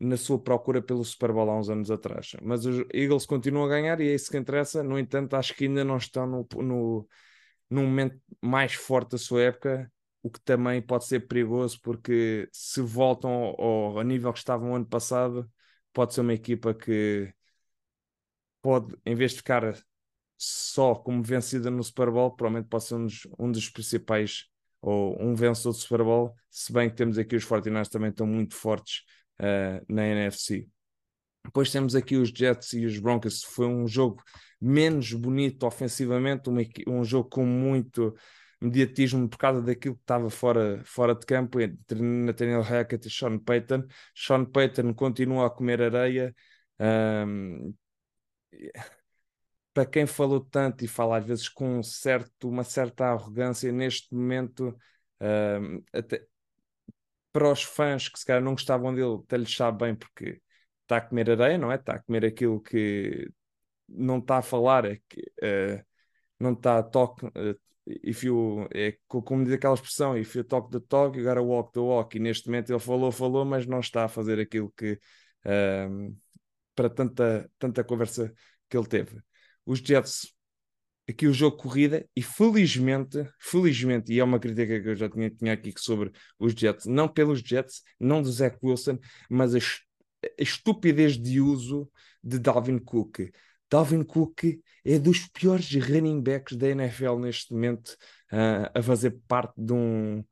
na 0.00 0.16
sua 0.16 0.36
procura 0.36 0.82
pelo 0.82 1.04
Super 1.04 1.32
Bowl 1.32 1.48
há 1.48 1.56
uns 1.56 1.70
anos 1.70 1.88
atrás. 1.88 2.32
Mas 2.42 2.66
os 2.66 2.84
Eagles 2.92 3.24
continuam 3.24 3.66
a 3.66 3.68
ganhar 3.68 4.00
e 4.00 4.08
é 4.08 4.14
isso 4.14 4.32
que 4.32 4.36
interessa. 4.36 4.82
No 4.82 4.98
entanto, 4.98 5.36
acho 5.36 5.54
que 5.54 5.66
ainda 5.66 5.84
não 5.84 5.96
estão 5.96 6.26
no, 6.26 6.46
no 6.60 7.08
num 7.72 7.86
momento 7.86 8.20
mais 8.40 8.74
forte 8.74 9.12
da 9.12 9.18
sua 9.18 9.42
época, 9.44 9.90
o 10.22 10.30
que 10.30 10.40
também 10.42 10.82
pode 10.82 11.06
ser 11.06 11.20
perigoso, 11.26 11.80
porque 11.82 12.48
se 12.52 12.82
voltam 12.82 13.30
ao, 13.30 13.98
ao 13.98 14.02
nível 14.02 14.32
que 14.32 14.38
estavam 14.38 14.74
ano 14.76 14.86
passado, 14.86 15.50
pode 15.92 16.14
ser 16.14 16.20
uma 16.22 16.34
equipa 16.34 16.74
que 16.74 17.32
pode, 18.60 18.96
em 19.04 19.14
vez 19.14 19.32
de 19.32 19.38
ficar 19.38 19.74
só 20.38 20.94
como 20.94 21.22
vencida 21.22 21.70
no 21.70 21.82
Super 21.82 22.10
Bowl, 22.10 22.34
provavelmente 22.34 22.68
pode 22.68 22.84
ser 22.84 22.94
um 22.94 23.06
dos, 23.06 23.28
um 23.38 23.52
dos 23.52 23.68
principais 23.68 24.46
ou 24.80 25.16
um 25.22 25.34
vencedor 25.34 25.70
do 25.70 25.78
Super 25.78 26.02
Bowl, 26.02 26.34
se 26.50 26.72
bem 26.72 26.90
que 26.90 26.96
temos 26.96 27.16
aqui 27.16 27.36
os 27.36 27.44
49 27.44 27.88
também 27.88 28.10
estão 28.10 28.26
muito 28.26 28.54
fortes 28.54 29.02
uh, 29.40 29.84
na 29.88 30.04
NFC. 30.06 30.68
Depois 31.44 31.70
temos 31.70 31.94
aqui 31.94 32.16
os 32.16 32.30
Jets 32.30 32.72
e 32.72 32.84
os 32.84 32.98
Broncos. 32.98 33.42
Foi 33.42 33.66
um 33.66 33.86
jogo 33.86 34.22
menos 34.60 35.12
bonito 35.12 35.64
ofensivamente, 35.66 36.48
um, 36.48 36.56
um 36.88 37.04
jogo 37.04 37.28
com 37.28 37.44
muito 37.44 38.14
mediatismo 38.62 39.28
por 39.28 39.38
causa 39.38 39.62
daquilo 39.62 39.96
que 39.96 40.02
estava 40.02 40.30
fora, 40.30 40.82
fora 40.84 41.14
de 41.14 41.26
campo 41.26 41.60
entre 41.60 42.00
Nathaniel 42.00 42.62
Hackett 42.62 43.06
e 43.08 43.10
Sean 43.10 43.38
Payton. 43.38 43.86
Sean 44.14 44.44
Payton 44.44 44.94
continua 44.94 45.46
a 45.46 45.50
comer 45.50 45.82
areia. 45.82 46.34
Um, 46.78 47.74
para 49.72 49.86
quem 49.86 50.06
falou 50.06 50.40
tanto 50.40 50.84
e 50.84 50.88
fala 50.88 51.18
às 51.18 51.24
vezes 51.24 51.48
com 51.48 51.78
um 51.78 51.82
certo, 51.82 52.48
uma 52.48 52.64
certa 52.64 53.06
arrogância, 53.06 53.72
neste 53.72 54.14
momento, 54.14 54.76
um, 55.20 55.82
até, 55.92 56.26
para 57.32 57.50
os 57.50 57.62
fãs 57.62 58.08
que 58.08 58.18
se 58.18 58.26
calhar 58.26 58.42
não 58.42 58.52
gostavam 58.52 58.94
dele, 58.94 59.20
até 59.24 59.36
lhes 59.38 59.54
sabe 59.54 59.84
bem 59.86 59.94
porque 59.94 60.40
está 60.82 60.98
a 60.98 61.00
comer 61.00 61.30
areia, 61.30 61.58
não 61.58 61.72
é? 61.72 61.76
Está 61.76 61.94
a 61.94 62.02
comer 62.02 62.24
aquilo 62.26 62.60
que 62.60 63.28
não 63.88 64.18
está 64.18 64.38
a 64.38 64.42
falar, 64.42 64.84
é 64.84 65.00
que 65.08 65.20
uh, 65.42 65.84
não 66.38 66.52
está 66.52 66.78
a 66.78 66.82
toque. 66.82 67.26
Uh, 67.26 67.58
if 67.86 68.22
you, 68.24 68.68
é 68.72 68.96
como 69.06 69.44
diz 69.44 69.54
aquela 69.54 69.74
expressão, 69.74 70.16
if 70.16 70.34
you 70.34 70.44
talk 70.44 70.70
the 70.70 70.80
talk, 70.80 71.16
you 71.18 71.24
gotta 71.24 71.42
walk 71.42 71.72
the 71.72 71.80
walk. 71.80 72.16
E 72.16 72.20
neste 72.20 72.46
momento 72.46 72.70
ele 72.70 72.78
falou, 72.78 73.10
falou, 73.10 73.44
mas 73.44 73.66
não 73.66 73.80
está 73.80 74.04
a 74.04 74.08
fazer 74.08 74.38
aquilo 74.38 74.72
que 74.76 74.92
uh, 75.46 76.16
para 76.74 76.88
tanta, 76.88 77.50
tanta 77.58 77.84
conversa 77.84 78.32
que 78.68 78.76
ele 78.76 78.86
teve. 78.86 79.20
Os 79.66 79.78
Jets, 79.80 80.32
aqui 81.08 81.26
o 81.26 81.32
jogo 81.32 81.56
corrida, 81.56 82.06
e 82.16 82.22
felizmente, 82.22 83.28
felizmente, 83.38 84.12
e 84.12 84.20
é 84.20 84.24
uma 84.24 84.38
crítica 84.38 84.80
que 84.80 84.88
eu 84.88 84.96
já 84.96 85.08
tinha, 85.08 85.30
tinha 85.30 85.52
aqui 85.52 85.72
sobre 85.76 86.10
os 86.38 86.52
Jets, 86.52 86.86
não 86.86 87.08
pelos 87.08 87.40
Jets, 87.40 87.82
não 87.98 88.22
do 88.22 88.30
Zach 88.30 88.56
Wilson, 88.62 88.98
mas 89.28 89.54
a 89.54 89.58
a 90.22 90.42
estupidez 90.42 91.18
de 91.18 91.40
uso 91.40 91.90
de 92.22 92.38
Dalvin 92.38 92.78
Cook. 92.78 93.30
Dalvin 93.72 94.04
Cook 94.04 94.60
é 94.84 94.98
dos 94.98 95.26
piores 95.28 95.72
running 95.74 96.20
backs 96.20 96.58
da 96.58 96.68
NFL 96.68 97.16
neste 97.18 97.54
momento 97.54 97.96
uh, 98.30 98.68
a 98.74 98.82
fazer 98.82 99.18
parte 99.26 99.54
de 99.56 99.72
um, 99.72 100.22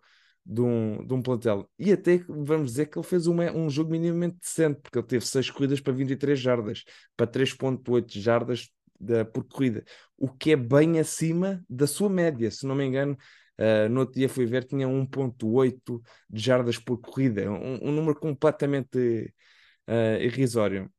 de, 0.44 0.60
um, 0.60 1.06
de 1.06 1.14
um 1.14 1.22
plantel. 1.22 1.66
E 1.78 1.90
até 1.90 2.18
vamos 2.28 2.72
dizer 2.72 2.90
que 2.90 2.98
ele 2.98 3.06
fez 3.06 3.26
uma, 3.26 3.50
um 3.50 3.70
jogo 3.70 3.92
minimamente 3.92 4.36
decente, 4.42 4.80
porque 4.82 4.98
ele 4.98 5.06
teve 5.06 5.24
6 5.24 5.50
corridas 5.50 5.80
para 5.80 5.94
23 5.94 6.38
jardas, 6.38 6.84
para 7.16 7.26
3.8 7.26 8.20
jardas 8.20 8.68
da, 9.00 9.24
por 9.24 9.44
corrida, 9.44 9.82
o 10.18 10.28
que 10.28 10.52
é 10.52 10.56
bem 10.56 10.98
acima 11.00 11.64
da 11.66 11.86
sua 11.86 12.10
média, 12.10 12.50
se 12.50 12.66
não 12.66 12.74
me 12.74 12.84
engano. 12.84 13.16
Uh, 13.58 13.88
no 13.88 14.00
outro 14.00 14.16
dia 14.16 14.28
fui 14.28 14.44
ver, 14.44 14.64
tinha 14.64 14.86
1.8 14.86 16.02
de 16.28 16.42
jardas 16.42 16.78
por 16.78 16.98
corrida, 16.98 17.50
um, 17.50 17.88
um 17.88 17.92
número 17.92 18.18
completamente 18.18 19.32
uh, 19.88 20.20
irrisório. 20.20 20.90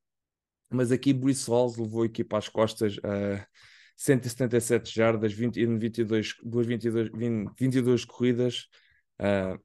Mas 0.71 0.91
aqui 0.91 1.13
Bruce 1.13 1.49
Halls 1.49 1.77
levou 1.77 2.03
a 2.03 2.05
equipa 2.05 2.37
às 2.37 2.47
costas 2.47 2.97
a 3.03 3.41
uh, 3.41 3.45
177 3.97 4.93
jardas, 4.95 5.33
20, 5.33 5.65
22, 5.77 6.35
22, 6.43 7.09
20, 7.13 7.51
22 7.59 8.05
corridas. 8.05 8.67
Uh, 9.19 9.59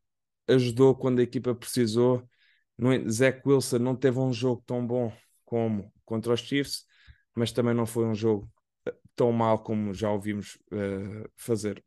ajudou 0.49 0.95
quando 0.95 1.21
a 1.21 1.23
equipa 1.23 1.55
precisou. 1.55 2.29
No, 2.77 3.11
Zach 3.11 3.41
Wilson 3.47 3.79
não 3.79 3.97
teve 3.97 4.19
um 4.19 4.33
jogo 4.33 4.63
tão 4.67 4.87
bom 4.87 5.13
como 5.45 5.93
contra 6.05 6.33
os 6.35 6.41
Chiefs, 6.41 6.85
mas 7.35 7.53
também 7.53 7.75
não 7.75 7.87
foi 7.87 8.05
um 8.05 8.15
jogo 8.15 8.51
ah, 8.87 8.93
tão 9.15 9.33
mal 9.33 9.63
como 9.63 9.95
já 9.95 10.11
ouvimos 10.11 10.59
uh, 10.73 11.29
fazer. 11.37 11.83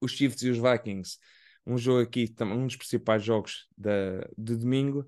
Os 0.00 0.12
Chiefs 0.12 0.42
e 0.42 0.50
os 0.50 0.58
Vikings, 0.58 1.18
um 1.66 1.76
jogo 1.76 2.00
aqui, 2.00 2.34
um 2.40 2.66
dos 2.66 2.76
principais 2.76 3.22
jogos 3.22 3.68
da, 3.76 4.20
de 4.36 4.56
domingo, 4.56 5.06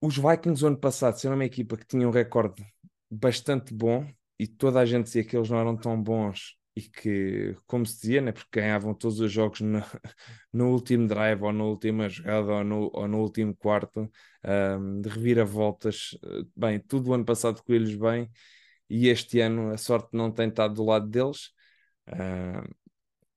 os 0.00 0.16
Vikings, 0.16 0.64
ano 0.66 0.78
passado, 0.78 1.18
sendo 1.18 1.34
uma 1.34 1.44
equipa 1.44 1.76
que 1.76 1.86
tinha 1.86 2.06
um 2.08 2.10
recorde 2.10 2.64
bastante 3.10 3.72
bom 3.74 4.06
e 4.38 4.46
toda 4.46 4.80
a 4.80 4.86
gente 4.86 5.04
dizia 5.04 5.24
que 5.24 5.36
eles 5.36 5.48
não 5.50 5.58
eram 5.58 5.76
tão 5.76 6.00
bons 6.00 6.56
e 6.74 6.82
que, 6.82 7.56
como 7.66 7.86
se 7.86 8.00
dizia, 8.02 8.20
né, 8.20 8.32
porque 8.32 8.60
ganhavam 8.60 8.92
todos 8.94 9.18
os 9.20 9.32
jogos 9.32 9.60
no, 9.62 9.80
no 10.52 10.70
último 10.72 11.08
drive 11.08 11.42
ou 11.42 11.52
na 11.52 11.64
última 11.64 12.08
jogada 12.08 12.52
ou 12.52 12.64
no, 12.64 12.90
ou 12.92 13.08
no 13.08 13.18
último 13.20 13.54
quarto, 13.56 14.10
um, 14.78 15.00
de 15.00 15.08
reviravoltas. 15.08 16.10
Bem, 16.54 16.78
tudo 16.78 17.10
o 17.10 17.14
ano 17.14 17.24
passado 17.24 17.62
correu-lhes 17.62 17.96
bem 17.96 18.30
e 18.90 19.08
este 19.08 19.40
ano 19.40 19.72
a 19.72 19.78
sorte 19.78 20.10
não 20.12 20.30
tem 20.30 20.48
estado 20.48 20.74
do 20.74 20.84
lado 20.84 21.08
deles. 21.08 21.50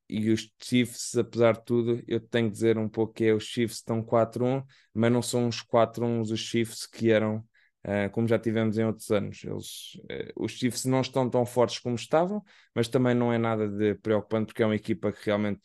E 0.10 0.32
os 0.32 0.52
Chiefs, 0.62 1.16
apesar 1.16 1.54
de 1.54 1.66
tudo, 1.66 2.04
eu 2.08 2.20
tenho 2.20 2.48
que 2.48 2.54
dizer 2.54 2.78
um 2.78 2.90
pouco 2.90 3.14
que 3.14 3.26
é 3.26 3.34
os 3.34 3.44
Chiefs 3.44 3.78
estão 3.78 4.02
4-1, 4.02 4.64
mas 4.94 5.12
não 5.12 5.22
são 5.22 5.48
os 5.48 5.62
4-1 5.62 6.22
os 6.22 6.40
Chiefs 6.40 6.88
que 6.88 7.12
eram 7.12 7.46
uh, 7.86 8.10
como 8.12 8.28
já 8.28 8.40
tivemos 8.40 8.78
em 8.78 8.86
outros 8.86 9.10
anos. 9.12 9.44
Eles, 9.44 9.96
uh, 10.12 10.44
os 10.44 10.54
Chiefs 10.54 10.86
não 10.86 11.02
estão 11.02 11.30
tão 11.30 11.46
fortes 11.46 11.80
como 11.80 11.96
estavam, 11.96 12.44
mas 12.74 12.88
também 12.88 13.14
não 13.14 13.32
é 13.32 13.38
nada 13.38 13.68
de 13.68 13.96
preocupante 13.96 14.48
porque 14.48 14.64
é 14.64 14.66
uma 14.66 14.76
equipa 14.76 15.12
que 15.12 15.26
realmente 15.26 15.62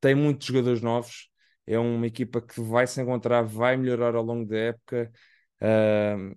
tem 0.00 0.14
muitos 0.14 0.46
jogadores 0.46 0.82
novos, 0.82 1.30
é 1.66 1.78
uma 1.78 2.06
equipa 2.06 2.40
que 2.40 2.60
vai 2.60 2.86
se 2.86 3.00
encontrar, 3.00 3.42
vai 3.42 3.76
melhorar 3.76 4.14
ao 4.14 4.22
longo 4.22 4.46
da 4.48 4.56
época. 4.56 5.10
Uh, 5.60 6.36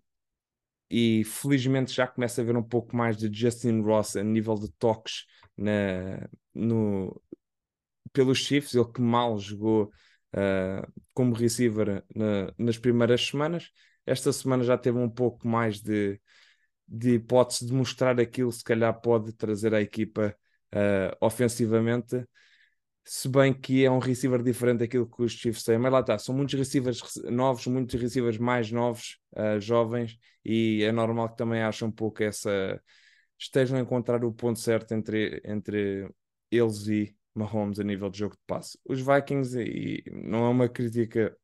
e 0.90 1.24
felizmente 1.24 1.94
já 1.94 2.08
começa 2.08 2.42
a 2.42 2.44
ver 2.44 2.58
um 2.58 2.64
pouco 2.64 2.96
mais 2.96 3.16
de 3.16 3.30
Justin 3.32 3.82
Ross 3.82 4.16
a 4.16 4.24
nível 4.24 4.56
de 4.56 4.72
toques 4.74 5.26
na, 5.56 6.28
no, 6.54 7.22
pelos 8.12 8.40
Chiefs, 8.40 8.74
ele 8.76 8.92
que 8.92 9.02
mal 9.02 9.38
jogou 9.40 9.92
uh, 10.36 11.04
como 11.14 11.34
receiver 11.34 12.04
na, 12.16 12.54
nas 12.58 12.78
primeiras 12.78 13.28
semanas. 13.28 13.72
Esta 14.06 14.32
semana 14.34 14.64
já 14.64 14.78
teve 14.78 14.98
um 14.98 15.10
pouco 15.10 15.48
mais 15.48 15.82
de, 15.82 16.20
de 16.88 17.16
hipótese 17.16 17.66
de 17.66 17.74
mostrar 17.74 18.20
aquilo, 18.20 18.52
se 18.52 18.64
calhar 18.64 19.00
pode 19.00 19.34
trazer 19.34 19.74
a 19.74 19.82
equipa 19.82 20.36
uh, 20.74 21.16
ofensivamente. 21.22 22.26
Se 23.06 23.28
bem 23.28 23.54
que 23.54 23.84
é 23.84 23.90
um 23.90 23.98
receiver 24.00 24.44
diferente 24.44 24.80
daquilo 24.80 25.10
que 25.10 25.24
os 25.24 25.32
Chiefs 25.32 25.64
têm, 25.64 25.80
mas 25.80 25.92
lá 25.92 26.02
está, 26.02 26.18
são 26.20 26.36
muitos 26.36 26.54
receivers 26.54 27.02
novos, 27.26 27.66
muitos 27.66 28.00
receivers 28.00 28.38
mais 28.38 28.72
novos, 28.72 29.18
uh, 29.36 29.60
jovens, 29.60 30.18
e 30.46 30.84
é 30.84 30.92
normal 30.92 31.30
que 31.30 31.38
também 31.38 31.62
achem 31.64 31.88
um 31.88 31.92
pouco 31.92 32.22
essa. 32.24 32.80
estejam 33.38 33.78
a 33.78 33.82
encontrar 33.82 34.24
o 34.24 34.32
ponto 34.32 34.60
certo 34.60 34.94
entre, 34.94 35.42
entre 35.46 36.08
eles 36.52 36.88
e, 36.88 37.16
Mahomes 37.34 37.80
a 37.80 37.84
nível 37.84 38.10
de 38.10 38.20
jogo 38.20 38.36
de 38.36 38.42
passe. 38.46 38.78
Os 38.86 39.00
Vikings, 39.02 39.60
e 39.60 40.04
não 40.12 40.46
é 40.46 40.50
uma 40.50 40.70
crítica 40.70 41.36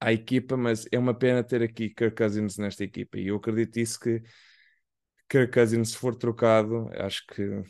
à 0.00 0.12
equipa, 0.12 0.56
mas 0.56 0.86
é 0.90 0.98
uma 0.98 1.14
pena 1.14 1.44
ter 1.44 1.62
aqui 1.62 1.90
Kirk 1.90 2.16
Cousins 2.16 2.58
nesta 2.58 2.84
equipa. 2.84 3.18
E 3.18 3.28
eu 3.28 3.36
acredito 3.36 3.78
isso 3.78 4.00
que 4.00 4.22
Kirk 5.28 5.52
Cousins, 5.52 5.90
se 5.90 5.96
for 5.96 6.14
trocado, 6.14 6.90
acho 6.94 7.24
que 7.26 7.62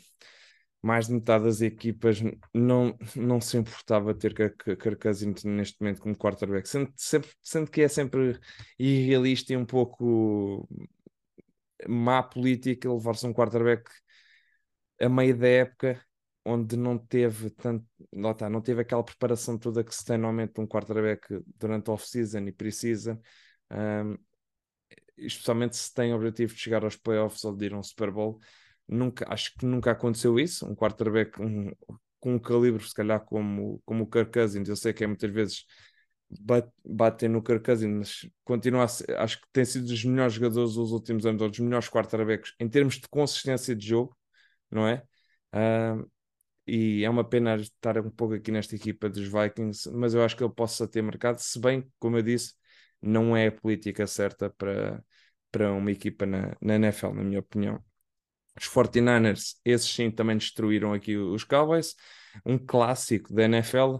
mais 0.81 1.07
de 1.07 1.13
metade 1.13 1.45
das 1.45 1.61
equipas 1.61 2.21
não, 2.53 2.97
não 3.15 3.39
se 3.39 3.55
importava 3.57 4.13
ter 4.13 4.33
Kirk 4.33 4.97
Cousins 4.97 5.43
neste 5.45 5.79
momento 5.79 6.01
como 6.01 6.17
quarterback, 6.17 6.67
sendo, 6.67 6.91
sempre, 6.97 7.31
sendo 7.41 7.71
que 7.71 7.81
é 7.81 7.87
sempre 7.87 8.37
irrealista 8.77 9.53
e 9.53 9.57
um 9.57 9.65
pouco 9.65 10.67
má 11.87 12.21
política 12.21 12.91
levar-se 12.91 13.25
um 13.25 13.33
quarterback 13.33 13.89
a 14.99 15.07
meio 15.07 15.37
da 15.37 15.47
época 15.47 16.01
onde 16.45 16.75
não 16.75 16.97
teve 16.97 17.49
tanto, 17.49 17.85
não, 18.11 18.33
tá, 18.33 18.49
não 18.49 18.61
teve 18.61 18.81
aquela 18.81 19.03
preparação 19.03 19.57
toda 19.57 19.83
que 19.83 19.95
se 19.95 20.03
tem 20.03 20.17
normalmente 20.17 20.59
um 20.59 20.67
quarterback 20.67 21.41
durante 21.57 21.89
off-season 21.89 22.39
e 22.47 22.51
pre-season, 22.51 23.19
um, 23.71 24.17
especialmente 25.17 25.75
se 25.77 25.93
tem 25.93 26.13
o 26.13 26.15
objetivo 26.17 26.53
de 26.53 26.59
chegar 26.59 26.83
aos 26.83 26.95
playoffs 26.95 27.43
ou 27.43 27.55
de 27.55 27.65
ir 27.65 27.73
a 27.73 27.77
um 27.77 27.83
Super 27.83 28.11
Bowl. 28.11 28.39
Nunca, 28.87 29.25
acho 29.29 29.53
que 29.57 29.65
nunca 29.65 29.91
aconteceu 29.91 30.37
isso. 30.37 30.65
Um 30.67 30.75
quarterback 30.75 31.41
um, 31.41 31.71
com 32.19 32.35
um 32.35 32.39
calibre, 32.39 32.83
se 32.85 32.93
calhar, 32.93 33.23
como, 33.23 33.81
como 33.85 34.03
o 34.03 34.07
Kirk 34.07 34.31
Cousins, 34.31 34.67
eu 34.67 34.75
sei 34.75 34.93
que 34.93 35.03
é 35.03 35.07
muitas 35.07 35.31
vezes 35.31 35.65
batem 36.83 37.29
no 37.29 37.43
Kirk 37.43 37.63
Cousins, 37.63 37.91
mas 37.91 38.31
continua 38.43 38.87
ser, 38.87 39.15
acho 39.17 39.39
que 39.39 39.47
tem 39.51 39.65
sido 39.65 39.85
dos 39.85 40.03
melhores 40.03 40.33
jogadores 40.33 40.73
dos 40.73 40.91
últimos 40.91 41.25
anos, 41.25 41.41
ou 41.41 41.49
dos 41.49 41.59
melhores 41.59 41.89
quarterbacks 41.89 42.53
em 42.59 42.67
termos 42.67 42.95
de 42.95 43.07
consistência 43.09 43.75
de 43.75 43.87
jogo, 43.87 44.17
não 44.71 44.87
é? 44.87 45.03
Uh, 45.53 46.09
e 46.65 47.03
é 47.03 47.09
uma 47.09 47.23
pena 47.27 47.55
estar 47.55 47.97
um 47.99 48.09
pouco 48.09 48.35
aqui 48.35 48.51
nesta 48.51 48.75
equipa 48.75 49.09
dos 49.09 49.27
Vikings, 49.27 49.89
mas 49.91 50.13
eu 50.13 50.23
acho 50.23 50.35
que 50.35 50.43
ele 50.43 50.53
possa 50.53 50.87
ter 50.87 51.01
marcado, 51.01 51.39
se 51.41 51.59
bem, 51.59 51.89
como 51.99 52.17
eu 52.17 52.21
disse, 52.21 52.53
não 53.01 53.35
é 53.35 53.47
a 53.47 53.51
política 53.51 54.07
certa 54.07 54.49
para, 54.49 55.03
para 55.51 55.71
uma 55.73 55.91
equipa 55.91 56.25
na, 56.25 56.55
na 56.61 56.75
NFL, 56.75 57.13
na 57.13 57.23
minha 57.23 57.39
opinião. 57.39 57.83
Os 58.57 58.67
49ers, 58.67 59.55
esses 59.65 59.89
sim 59.89 60.11
também 60.11 60.37
destruíram 60.37 60.93
aqui 60.93 61.17
os 61.17 61.43
Cowboys, 61.43 61.95
um 62.45 62.57
clássico 62.57 63.33
da 63.33 63.43
NFL, 63.43 63.97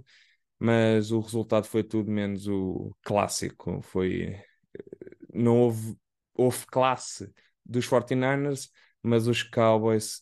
mas 0.60 1.12
o 1.12 1.20
resultado 1.20 1.66
foi 1.66 1.84
tudo 1.84 2.12
menos 2.12 2.48
o 2.48 2.96
clássico. 3.04 3.82
Foi 3.82 4.40
não 5.34 5.60
houve, 5.60 5.98
houve 6.34 6.66
classe 6.68 7.32
dos 7.66 7.86
49ers, 7.86 8.70
mas 9.02 9.28
os 9.28 9.44
Cowboys 9.44 10.22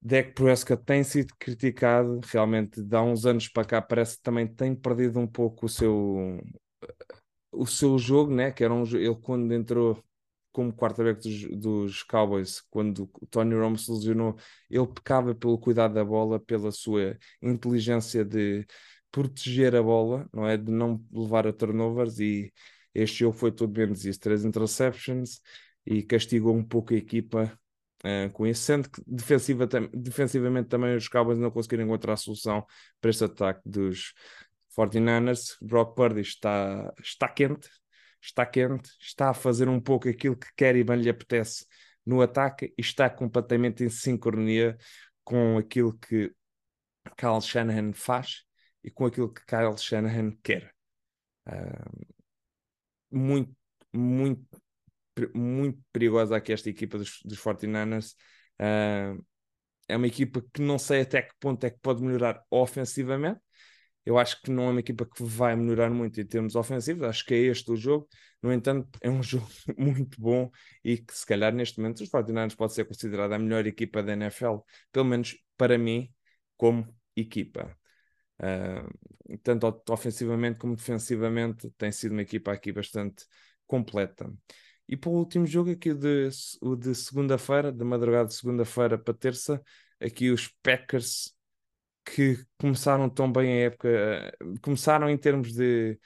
Dak 0.00 0.32
Prescott 0.32 0.84
tem 0.84 1.02
sido 1.02 1.34
criticado, 1.38 2.20
realmente, 2.24 2.82
de 2.82 2.96
há 2.96 3.02
uns 3.02 3.26
anos 3.26 3.48
para 3.48 3.64
cá, 3.64 3.82
parece 3.82 4.16
que 4.16 4.22
também 4.22 4.46
tem 4.46 4.74
perdido 4.74 5.18
um 5.18 5.26
pouco 5.26 5.66
o 5.66 5.68
seu, 5.68 6.38
o 7.52 7.66
seu 7.66 7.98
jogo, 7.98 8.32
né? 8.34 8.50
Que 8.52 8.64
era 8.64 8.72
um, 8.72 8.84
ele 8.84 9.14
quando 9.16 9.52
entrou 9.52 10.02
como 10.52 10.72
quarterback 10.72 11.20
dos, 11.22 11.60
dos 11.60 12.02
Cowboys, 12.02 12.60
quando 12.70 13.10
o 13.20 13.26
Tony 13.26 13.54
Romo 13.54 13.78
se 13.78 13.90
lesionou, 13.90 14.36
ele 14.70 14.86
pecava 14.86 15.34
pelo 15.34 15.58
cuidado 15.58 15.94
da 15.94 16.04
bola, 16.04 16.40
pela 16.40 16.70
sua 16.72 17.16
inteligência 17.42 18.24
de 18.24 18.66
proteger 19.10 19.74
a 19.76 19.82
bola, 19.82 20.28
não 20.32 20.46
é? 20.46 20.56
De 20.56 20.70
não 20.70 21.04
levar 21.12 21.46
a 21.46 21.52
turnovers 21.52 22.18
e 22.20 22.52
este 22.94 23.20
jogo 23.20 23.36
foi 23.36 23.52
tudo 23.52 23.78
menos 23.78 24.04
isso, 24.04 24.18
três 24.20 24.44
interceptions 24.44 25.40
e 25.86 26.02
castigou 26.02 26.54
um 26.56 26.64
pouco 26.64 26.92
a 26.94 26.96
equipa 26.96 27.58
uh, 28.04 28.30
com 28.32 28.46
isso, 28.46 28.62
sendo 28.62 28.90
que 28.90 29.02
defensiva, 29.06 29.66
defensivamente 29.92 30.68
também 30.68 30.96
os 30.96 31.08
Cowboys 31.08 31.38
não 31.38 31.50
conseguiram 31.50 31.84
encontrar 31.84 32.14
a 32.14 32.16
solução 32.16 32.66
para 33.00 33.10
este 33.10 33.24
ataque 33.24 33.60
dos 33.64 34.14
49ers. 34.76 35.56
Brock 35.62 35.94
Purdy 35.94 36.20
está, 36.20 36.92
está 37.02 37.28
quente, 37.28 37.68
está 38.20 38.46
quente, 38.46 38.90
está 39.00 39.30
a 39.30 39.34
fazer 39.34 39.68
um 39.68 39.80
pouco 39.80 40.08
aquilo 40.08 40.36
que 40.36 40.48
quer 40.56 40.76
e 40.76 40.84
bem 40.84 41.00
lhe 41.00 41.10
apetece 41.10 41.66
no 42.04 42.22
ataque 42.22 42.72
e 42.76 42.80
está 42.80 43.10
completamente 43.10 43.84
em 43.84 43.90
sincronia 43.90 44.76
com 45.24 45.58
aquilo 45.58 45.96
que 45.98 46.32
Kyle 47.16 47.40
Shanahan 47.40 47.92
faz 47.92 48.44
e 48.82 48.90
com 48.90 49.06
aquilo 49.06 49.32
que 49.32 49.44
Kyle 49.44 49.76
Shanahan 49.76 50.32
quer. 50.42 50.72
Uh, 51.46 52.14
muito, 53.10 53.54
muito 53.92 54.62
muito 55.34 55.78
perigosa 55.92 56.36
aqui 56.36 56.52
esta 56.52 56.70
equipa 56.70 56.98
dos, 56.98 57.20
dos 57.24 57.38
49ers. 57.38 58.14
Uh, 58.60 59.24
é 59.88 59.96
uma 59.96 60.06
equipa 60.06 60.42
que 60.52 60.60
não 60.60 60.78
sei 60.78 61.00
até 61.02 61.22
que 61.22 61.32
ponto 61.40 61.64
é 61.64 61.70
que 61.70 61.78
pode 61.80 62.02
melhorar 62.02 62.42
ofensivamente. 62.50 63.40
Eu 64.04 64.18
acho 64.18 64.40
que 64.42 64.50
não 64.50 64.64
é 64.64 64.70
uma 64.70 64.80
equipa 64.80 65.04
que 65.06 65.22
vai 65.22 65.54
melhorar 65.56 65.90
muito 65.90 66.20
em 66.20 66.26
termos 66.26 66.54
ofensivos. 66.56 67.06
Acho 67.06 67.24
que 67.24 67.34
é 67.34 67.38
este 67.38 67.70
o 67.70 67.76
jogo. 67.76 68.08
No 68.42 68.52
entanto, 68.52 68.88
é 69.02 69.10
um 69.10 69.22
jogo 69.22 69.48
muito 69.76 70.20
bom 70.20 70.50
e 70.84 70.98
que, 70.98 71.14
se 71.14 71.26
calhar, 71.26 71.52
neste 71.52 71.78
momento, 71.78 72.02
os 72.02 72.10
49ers 72.10 72.56
pode 72.56 72.74
ser 72.74 72.84
considerada 72.86 73.36
a 73.36 73.38
melhor 73.38 73.66
equipa 73.66 74.02
da 74.02 74.12
NFL, 74.14 74.58
pelo 74.92 75.04
menos 75.06 75.36
para 75.56 75.76
mim, 75.78 76.12
como 76.56 76.88
equipa. 77.16 77.76
Uh, 78.40 79.38
tanto 79.42 79.82
ofensivamente 79.90 80.58
como 80.58 80.76
defensivamente, 80.76 81.70
tem 81.76 81.90
sido 81.92 82.12
uma 82.12 82.22
equipa 82.22 82.52
aqui 82.52 82.72
bastante 82.72 83.26
completa. 83.66 84.32
E 84.88 84.96
para 84.96 85.10
o 85.10 85.14
último 85.14 85.46
jogo, 85.46 85.70
aqui 85.70 85.92
de, 85.92 86.28
o 86.62 86.74
de 86.74 86.94
segunda-feira, 86.94 87.70
de 87.70 87.84
madrugada 87.84 88.28
de 88.28 88.34
segunda-feira 88.34 88.96
para 88.98 89.14
terça, 89.14 89.62
aqui 90.00 90.30
os 90.30 90.48
Packers 90.62 91.34
que 92.04 92.42
começaram 92.58 93.08
tão 93.10 93.30
bem 93.30 93.52
a 93.52 93.66
época, 93.66 94.34
começaram 94.62 95.10
em 95.10 95.18
termos 95.18 95.52
de 95.52 95.98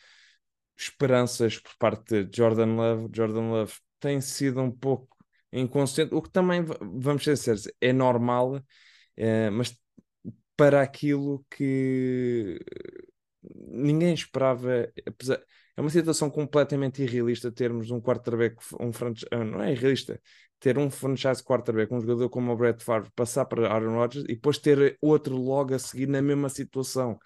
esperanças 0.76 1.58
por 1.58 1.76
parte 1.78 2.24
de 2.24 2.36
Jordan 2.36 2.74
Love. 2.74 3.10
Jordan 3.14 3.50
Love 3.50 3.74
tem 4.00 4.20
sido 4.20 4.60
um 4.60 4.70
pouco 4.70 5.16
inconsciente, 5.52 6.14
o 6.14 6.22
que 6.22 6.30
também, 6.30 6.64
vamos 6.64 7.24
ser 7.24 7.56
é 7.80 7.92
normal, 7.92 8.60
é, 9.16 9.50
mas 9.50 9.76
para 10.56 10.82
aquilo 10.82 11.44
que 11.50 12.58
ninguém 13.62 14.14
esperava, 14.14 14.88
apesar, 15.06 15.40
é 15.76 15.80
uma 15.80 15.90
situação 15.90 16.28
completamente 16.30 17.02
irrealista 17.02 17.50
termos 17.50 17.90
um 17.90 18.00
quarterback, 18.00 18.56
um 18.80 18.92
franchise, 18.92 19.26
ah, 19.30 19.44
não 19.44 19.62
é 19.62 19.72
irrealista, 19.72 20.20
ter 20.60 20.78
um 20.78 20.90
franchise 20.90 21.42
quarterback, 21.42 21.92
um 21.92 22.00
jogador 22.00 22.28
como 22.28 22.52
o 22.52 22.56
Brett 22.56 22.84
Favre, 22.84 23.10
passar 23.16 23.46
para 23.46 23.68
Aaron 23.72 23.94
Rodgers 23.94 24.24
e 24.24 24.34
depois 24.34 24.58
ter 24.58 24.96
outro 25.00 25.36
logo 25.36 25.74
a 25.74 25.78
seguir 25.78 26.06
na 26.06 26.20
mesma 26.22 26.48
situação. 26.48 27.18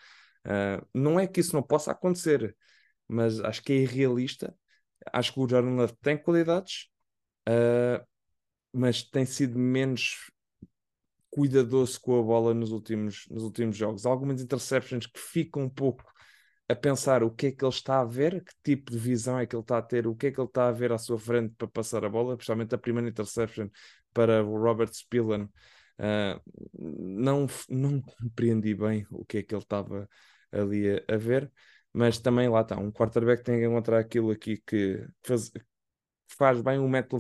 Uh, 0.46 0.86
não 0.94 1.18
é 1.18 1.26
que 1.26 1.40
isso 1.40 1.54
não 1.54 1.62
possa 1.62 1.90
acontecer, 1.90 2.56
mas 3.08 3.40
acho 3.40 3.62
que 3.62 3.72
é 3.72 3.76
irrealista. 3.76 4.54
Acho 5.12 5.32
que 5.32 5.40
o 5.40 5.48
Jordan 5.48 5.74
Love 5.74 5.94
tem 6.00 6.16
qualidades, 6.16 6.88
uh, 7.48 8.04
mas 8.72 9.02
tem 9.02 9.26
sido 9.26 9.58
menos 9.58 10.30
cuidadoso 11.30 12.00
com 12.00 12.18
a 12.18 12.22
bola 12.22 12.54
nos 12.54 12.72
últimos, 12.72 13.26
nos 13.30 13.42
últimos 13.42 13.76
jogos. 13.76 14.06
Algumas 14.06 14.40
interceptions 14.40 15.06
que 15.06 15.18
ficam 15.20 15.64
um 15.64 15.68
pouco 15.68 16.04
a 16.68 16.74
pensar 16.74 17.22
o 17.22 17.30
que 17.30 17.48
é 17.48 17.52
que 17.52 17.64
ele 17.64 17.72
está 17.72 18.00
a 18.00 18.04
ver, 18.04 18.42
que 18.44 18.52
tipo 18.62 18.90
de 18.90 18.98
visão 18.98 19.38
é 19.38 19.46
que 19.46 19.54
ele 19.54 19.62
está 19.62 19.78
a 19.78 19.82
ter, 19.82 20.06
o 20.06 20.16
que 20.16 20.28
é 20.28 20.32
que 20.32 20.40
ele 20.40 20.48
está 20.48 20.68
a 20.68 20.72
ver 20.72 20.92
à 20.92 20.98
sua 20.98 21.18
frente 21.18 21.54
para 21.56 21.68
passar 21.68 22.04
a 22.04 22.08
bola, 22.08 22.36
principalmente 22.36 22.74
a 22.74 22.78
primeira 22.78 23.08
interception 23.08 23.68
para 24.12 24.44
o 24.44 24.58
Robert 24.60 24.92
Spillan. 24.92 25.48
Uh, 25.98 26.40
não, 26.78 27.46
não 27.70 28.00
compreendi 28.02 28.74
bem 28.74 29.06
o 29.10 29.24
que 29.24 29.38
é 29.38 29.42
que 29.42 29.54
ele 29.54 29.62
estava 29.62 30.08
ali 30.52 30.90
a, 30.90 31.14
a, 31.14 31.16
ver, 31.16 31.50
mas 31.92 32.18
também 32.18 32.48
lá 32.48 32.60
está, 32.60 32.76
um 32.76 32.90
quarterback 32.90 33.42
tem 33.42 33.58
que 33.58 33.64
encontrar 33.64 33.98
aquilo 33.98 34.30
aqui 34.30 34.62
que 34.66 35.06
faz, 35.22 35.50
faz 36.36 36.60
bem, 36.60 36.78
o 36.78 36.88
Matt, 36.88 37.10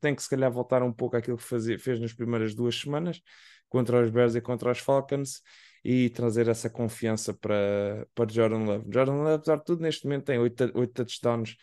tem 0.00 0.14
que 0.14 0.22
se 0.22 0.30
calhar 0.30 0.50
voltar 0.50 0.82
um 0.82 0.92
pouco 0.92 1.16
àquilo 1.16 1.36
que 1.36 1.42
fazia, 1.42 1.78
fez 1.78 2.00
nas 2.00 2.14
primeiras 2.14 2.54
duas 2.54 2.74
semanas 2.74 3.20
contra 3.68 4.02
os 4.02 4.10
Bears 4.10 4.34
e 4.34 4.40
contra 4.40 4.70
os 4.70 4.78
Falcons 4.78 5.42
e 5.84 6.10
trazer 6.10 6.48
essa 6.48 6.68
confiança 6.68 7.32
para, 7.32 8.06
para 8.14 8.32
Jordan 8.32 8.64
Love. 8.64 8.86
Jordan 8.92 9.14
Love, 9.14 9.34
apesar 9.34 9.56
de 9.56 9.64
tudo, 9.64 9.82
neste 9.82 10.04
momento 10.04 10.24
tem 10.24 10.38
8, 10.38 10.72
8 10.74 10.92
touchdowns 10.92 11.56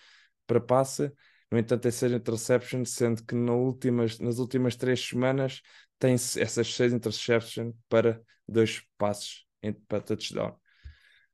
para 0.45 0.59
passe, 0.59 1.11
no 1.51 1.57
entanto, 1.57 1.81
tem 1.83 1.91
6 1.91 2.11
interceptions, 2.11 2.91
sendo 2.91 3.23
que 3.23 3.33
no 3.33 3.57
últimas, 3.57 4.19
nas 4.19 4.37
últimas 4.37 4.75
3 4.75 4.99
semanas 4.99 5.61
tem 5.97 6.13
essas 6.13 6.73
6 6.73 6.93
interceptions 6.93 7.73
para 7.87 8.21
2 8.47 8.81
passes 8.97 9.45
para 9.87 10.01
touchdown. 10.01 10.57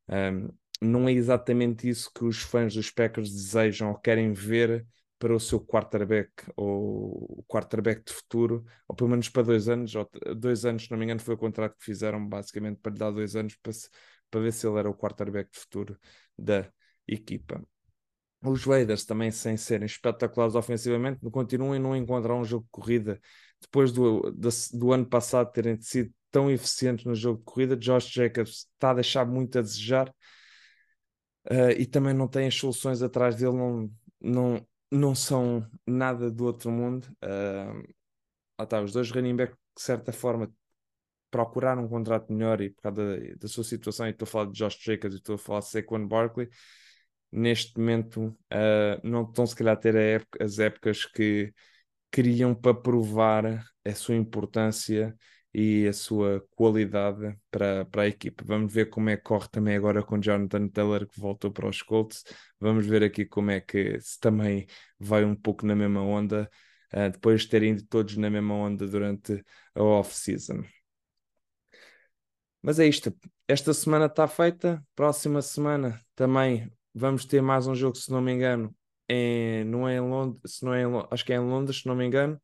Um, 0.08 0.50
não 0.82 1.08
é 1.08 1.14
exatamente 1.14 1.88
isso 1.88 2.12
que 2.14 2.26
os 2.26 2.42
fãs 2.42 2.74
dos 2.74 2.92
Packers 2.92 3.32
desejam 3.32 3.90
ou 3.90 3.98
querem 3.98 4.34
ver 4.34 4.86
para 5.24 5.34
o 5.34 5.40
seu 5.40 5.58
quarterback 5.62 6.34
ou 6.54 7.46
quarterback 7.48 8.04
de 8.04 8.12
futuro, 8.12 8.66
ou 8.86 8.94
pelo 8.94 9.10
menos 9.10 9.30
para 9.30 9.44
dois 9.44 9.70
anos, 9.70 9.96
ou 9.96 10.10
dois 10.36 10.66
anos, 10.66 10.84
se 10.84 10.92
não 10.92 10.98
me 10.98 11.06
engano, 11.06 11.22
foi 11.22 11.36
o 11.36 11.38
contrato 11.38 11.78
que 11.78 11.86
fizeram 11.86 12.28
basicamente 12.28 12.82
para 12.82 12.92
lhe 12.92 13.00
dar 13.00 13.10
dois 13.10 13.34
anos 13.34 13.56
para, 13.56 13.72
se, 13.72 13.88
para 14.30 14.42
ver 14.42 14.52
se 14.52 14.68
ele 14.68 14.78
era 14.80 14.90
o 14.90 14.94
quarterback 14.94 15.50
de 15.50 15.58
futuro 15.58 15.98
da 16.38 16.70
equipa. 17.08 17.66
Os 18.44 18.66
Raiders 18.66 19.06
também, 19.06 19.32
sem 19.32 19.56
serem 19.56 19.86
espetaculares 19.86 20.56
ofensivamente, 20.56 21.22
continuam 21.32 21.72
a 21.72 21.80
não 21.80 21.96
encontrar 21.96 22.36
um 22.36 22.44
jogo 22.44 22.66
de 22.66 22.72
corrida. 22.72 23.18
Depois 23.62 23.94
do, 23.94 24.30
do, 24.30 24.50
do 24.74 24.92
ano 24.92 25.06
passado 25.06 25.54
terem 25.54 25.80
sido 25.80 26.14
tão 26.32 26.52
eficientes 26.52 27.06
no 27.06 27.16
jogo 27.16 27.40
de 27.40 27.46
corrida, 27.46 27.78
Josh 27.78 28.10
Jacobs 28.10 28.68
está 28.74 28.90
a 28.90 28.96
deixar 28.96 29.26
muito 29.26 29.58
a 29.58 29.62
desejar 29.62 30.10
uh, 31.50 31.72
e 31.78 31.86
também 31.86 32.14
não 32.14 32.28
tem 32.28 32.46
as 32.46 32.56
soluções 32.56 33.02
atrás 33.02 33.38
dele, 33.38 33.56
não, 33.56 33.90
não, 34.20 34.68
não 34.94 35.16
são 35.16 35.68
nada 35.88 36.30
do 36.30 36.46
outro 36.46 36.72
mundo. 36.72 37.06
Uh, 37.24 37.84
ah, 38.58 38.66
tá, 38.66 38.82
os 38.82 38.94
dois 38.94 39.12
running 39.12 39.36
back, 39.36 39.54
de 39.76 39.82
certa 39.82 40.14
forma, 40.14 40.54
procuraram 41.32 41.84
um 41.86 41.90
contrato 41.90 42.32
melhor 42.32 42.62
e 42.62 42.70
por 42.70 42.84
causa 42.84 43.18
da, 43.18 43.36
da 43.36 43.48
sua 43.48 43.64
situação, 43.64 44.08
e 44.08 44.12
estou 44.12 44.26
a 44.26 44.30
falar 44.30 44.46
de 44.46 44.54
Josh 44.54 44.78
Jacobs 44.80 45.16
e 45.16 45.18
estou 45.18 45.36
a 45.36 45.38
falar 45.38 45.60
de 45.62 45.70
Saquon 45.70 46.08
Barkley, 46.08 46.48
neste 47.32 47.78
momento 47.80 48.28
uh, 48.28 49.02
não 49.04 49.24
estão 49.24 49.46
se 49.48 49.56
calhar 49.56 49.74
a 49.74 49.80
ter 49.80 49.98
a 49.98 50.02
época, 50.02 50.44
as 50.44 50.60
épocas 50.60 51.06
que 51.06 51.52
queriam 52.12 52.54
para 52.54 52.76
provar 52.76 53.66
a 53.84 53.96
sua 53.96 54.16
importância 54.16 55.16
e 55.54 55.88
a 55.88 55.94
sua 55.94 56.46
qualidade 56.56 57.38
para, 57.52 57.86
para 57.86 58.04
a 58.04 58.08
equipe. 58.08 58.44
Vamos 58.44 58.74
ver 58.74 58.90
como 58.90 59.10
é 59.10 59.18
que 59.18 59.24
corre 59.24 59.48
também 59.50 59.76
agora 59.76 60.02
com 60.04 60.20
Jonathan 60.20 60.68
Taylor, 60.68 61.08
que 61.08 61.20
voltou 61.20 61.52
para 61.52 61.68
os 61.70 61.82
Colts. 61.82 62.24
Vamos 62.60 62.86
ver 62.86 63.04
aqui 63.04 63.26
como 63.26 63.52
é 63.52 63.62
que 63.62 64.00
se 64.02 64.20
também 64.20 64.66
vai 65.00 65.24
um 65.24 65.36
pouco 65.36 65.66
na 65.66 65.76
mesma 65.76 66.02
onda, 66.02 66.50
uh, 66.94 67.12
depois 67.12 67.42
de 67.42 67.50
terem 67.50 67.72
ido 67.74 67.84
todos 67.88 68.18
na 68.18 68.30
mesma 68.30 68.56
onda 68.56 68.88
durante 68.88 69.44
a 69.76 69.84
off-season. 69.84 70.64
Mas 72.62 72.80
é 72.80 72.88
isto. 72.88 73.14
Esta 73.48 73.74
semana 73.74 74.06
está 74.06 74.28
feita. 74.28 74.84
Próxima 74.96 75.42
semana 75.42 76.00
também 76.16 76.72
vamos 76.96 77.26
ter 77.26 77.42
mais 77.42 77.68
um 77.68 77.76
jogo, 77.76 77.98
se 77.98 78.10
não 78.12 78.22
me 78.22 78.32
engano. 78.32 78.74
Em, 79.10 79.66
não 79.66 79.88
é 79.88 79.98
em 79.98 80.00
Londres, 80.00 80.56
se 80.56 80.66
não 80.66 80.74
é 80.74 80.84
em, 80.84 80.88
acho 81.12 81.26
que 81.26 81.34
é 81.34 81.36
em 81.36 81.40
Londres, 81.40 81.82
se 81.82 81.88
não 81.88 81.96
me 81.96 82.06
engano. 82.06 82.42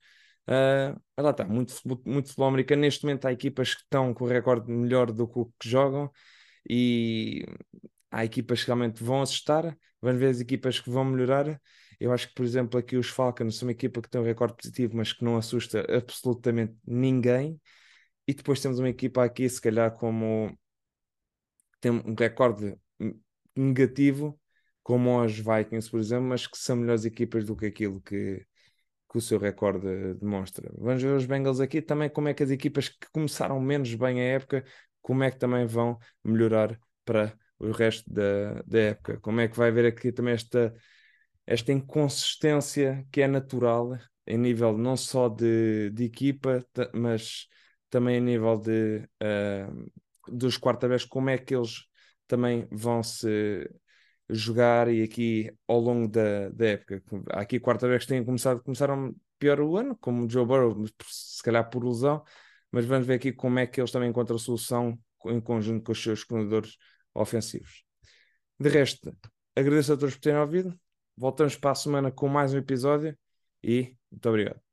Uh, 0.49 0.99
lá 1.21 1.29
está, 1.29 1.45
muito, 1.45 1.73
muito 2.05 2.27
futebol 2.29 2.47
americano. 2.47 2.81
Neste 2.81 3.03
momento 3.05 3.25
há 3.25 3.31
equipas 3.31 3.75
que 3.75 3.81
estão 3.83 4.13
com 4.13 4.23
o 4.25 4.27
recorde 4.27 4.71
melhor 4.71 5.11
do 5.11 5.27
que 5.27 5.39
o 5.39 5.45
que 5.59 5.69
jogam 5.69 6.11
e 6.69 7.45
há 8.11 8.25
equipas 8.25 8.61
que 8.61 8.67
realmente 8.67 9.03
vão 9.03 9.21
assustar. 9.21 9.77
Vamos 10.01 10.19
ver 10.19 10.27
as 10.29 10.41
equipas 10.41 10.79
que 10.79 10.89
vão 10.89 11.05
melhorar 11.05 11.61
Eu 11.99 12.13
acho 12.13 12.29
que, 12.29 12.33
por 12.35 12.45
exemplo, 12.45 12.79
aqui 12.79 12.97
os 12.97 13.09
Falcons 13.09 13.57
são 13.57 13.67
uma 13.67 13.73
equipa 13.73 14.01
que 14.01 14.09
tem 14.09 14.21
um 14.21 14.23
recorde 14.25 14.55
positivo, 14.55 14.95
mas 14.97 15.13
que 15.13 15.23
não 15.23 15.37
assusta 15.37 15.85
absolutamente 15.95 16.75
ninguém. 16.87 17.59
E 18.27 18.33
depois 18.33 18.61
temos 18.61 18.79
uma 18.79 18.89
equipa 18.89 19.23
aqui, 19.25 19.49
se 19.49 19.61
calhar, 19.61 19.91
como 19.97 20.57
tem 21.81 21.91
um 21.91 22.15
recorde 22.17 22.77
negativo, 23.55 24.39
como 24.83 25.21
os 25.23 25.33
Vikings, 25.37 25.89
por 25.89 25.99
exemplo, 25.99 26.27
mas 26.29 26.47
que 26.47 26.57
são 26.57 26.75
melhores 26.77 27.05
equipas 27.05 27.45
do 27.45 27.55
que 27.55 27.65
aquilo 27.67 28.01
que, 28.01 28.45
que 29.09 29.17
o 29.17 29.21
seu 29.21 29.39
recorde 29.39 30.13
demonstra. 30.15 30.71
Vamos 30.77 31.01
ver 31.01 31.15
os 31.15 31.25
Bengals 31.25 31.59
aqui 31.59 31.81
também, 31.81 32.09
como 32.09 32.27
é 32.27 32.33
que 32.33 32.43
as 32.43 32.51
equipas 32.51 32.89
que 32.89 33.09
começaram 33.11 33.59
menos 33.59 33.93
bem 33.95 34.21
a 34.21 34.23
época, 34.23 34.63
como 35.01 35.23
é 35.23 35.31
que 35.31 35.37
também 35.39 35.65
vão 35.65 35.97
melhorar 36.23 36.79
para 37.03 37.33
o 37.57 37.71
resto 37.71 38.11
da, 38.11 38.61
da 38.65 38.79
época. 38.79 39.19
Como 39.19 39.41
é 39.41 39.47
que 39.47 39.57
vai 39.57 39.69
haver 39.69 39.85
aqui 39.85 40.11
também 40.11 40.33
esta, 40.33 40.73
esta 41.45 41.71
inconsistência 41.71 43.05
que 43.11 43.21
é 43.21 43.27
natural 43.27 43.97
em 44.27 44.37
nível 44.37 44.77
não 44.77 44.95
só 44.95 45.27
de, 45.27 45.89
de 45.89 46.03
equipa, 46.03 46.63
mas 46.93 47.47
também 47.89 48.17
a 48.17 48.21
nível 48.21 48.57
de, 48.57 49.09
uh, 49.23 49.91
dos 50.31 50.57
quarterbacks, 50.57 51.05
como 51.05 51.29
é 51.31 51.37
que 51.37 51.55
eles 51.55 51.85
também 52.27 52.67
vão 52.71 53.01
se 53.01 53.67
jogar 54.29 54.87
e 54.87 55.01
aqui 55.01 55.51
ao 55.67 55.79
longo 55.79 56.07
da, 56.07 56.49
da 56.49 56.67
época. 56.67 57.03
Há 57.31 57.41
aqui 57.41 57.59
quarterbacks 57.59 58.05
que 58.05 58.13
têm 58.13 58.23
começado, 58.23 58.61
começaram 58.61 59.15
pior 59.39 59.59
o 59.61 59.77
ano, 59.77 59.97
como 59.97 60.25
o 60.25 60.29
Joe 60.29 60.45
Burrow, 60.45 60.85
se 61.07 61.41
calhar 61.43 61.69
por 61.69 61.83
lesão, 61.83 62.23
mas 62.71 62.85
vamos 62.85 63.07
ver 63.07 63.15
aqui 63.15 63.31
como 63.31 63.59
é 63.59 63.65
que 63.65 63.81
eles 63.81 63.91
também 63.91 64.09
encontram 64.09 64.35
a 64.35 64.39
solução 64.39 64.99
em 65.25 65.39
conjunto 65.41 65.83
com 65.83 65.91
os 65.91 66.01
seus 66.01 66.23
coordenadores 66.23 66.77
ofensivos. 67.13 67.83
De 68.59 68.69
resto, 68.69 69.15
agradeço 69.55 69.93
a 69.93 69.97
todos 69.97 70.15
por 70.15 70.21
terem 70.21 70.39
ouvido. 70.39 70.79
Voltamos 71.17 71.55
para 71.57 71.71
a 71.71 71.75
semana 71.75 72.11
com 72.11 72.27
mais 72.27 72.53
um 72.53 72.57
episódio 72.57 73.17
e 73.63 73.95
muito 74.11 74.29
obrigado. 74.29 74.68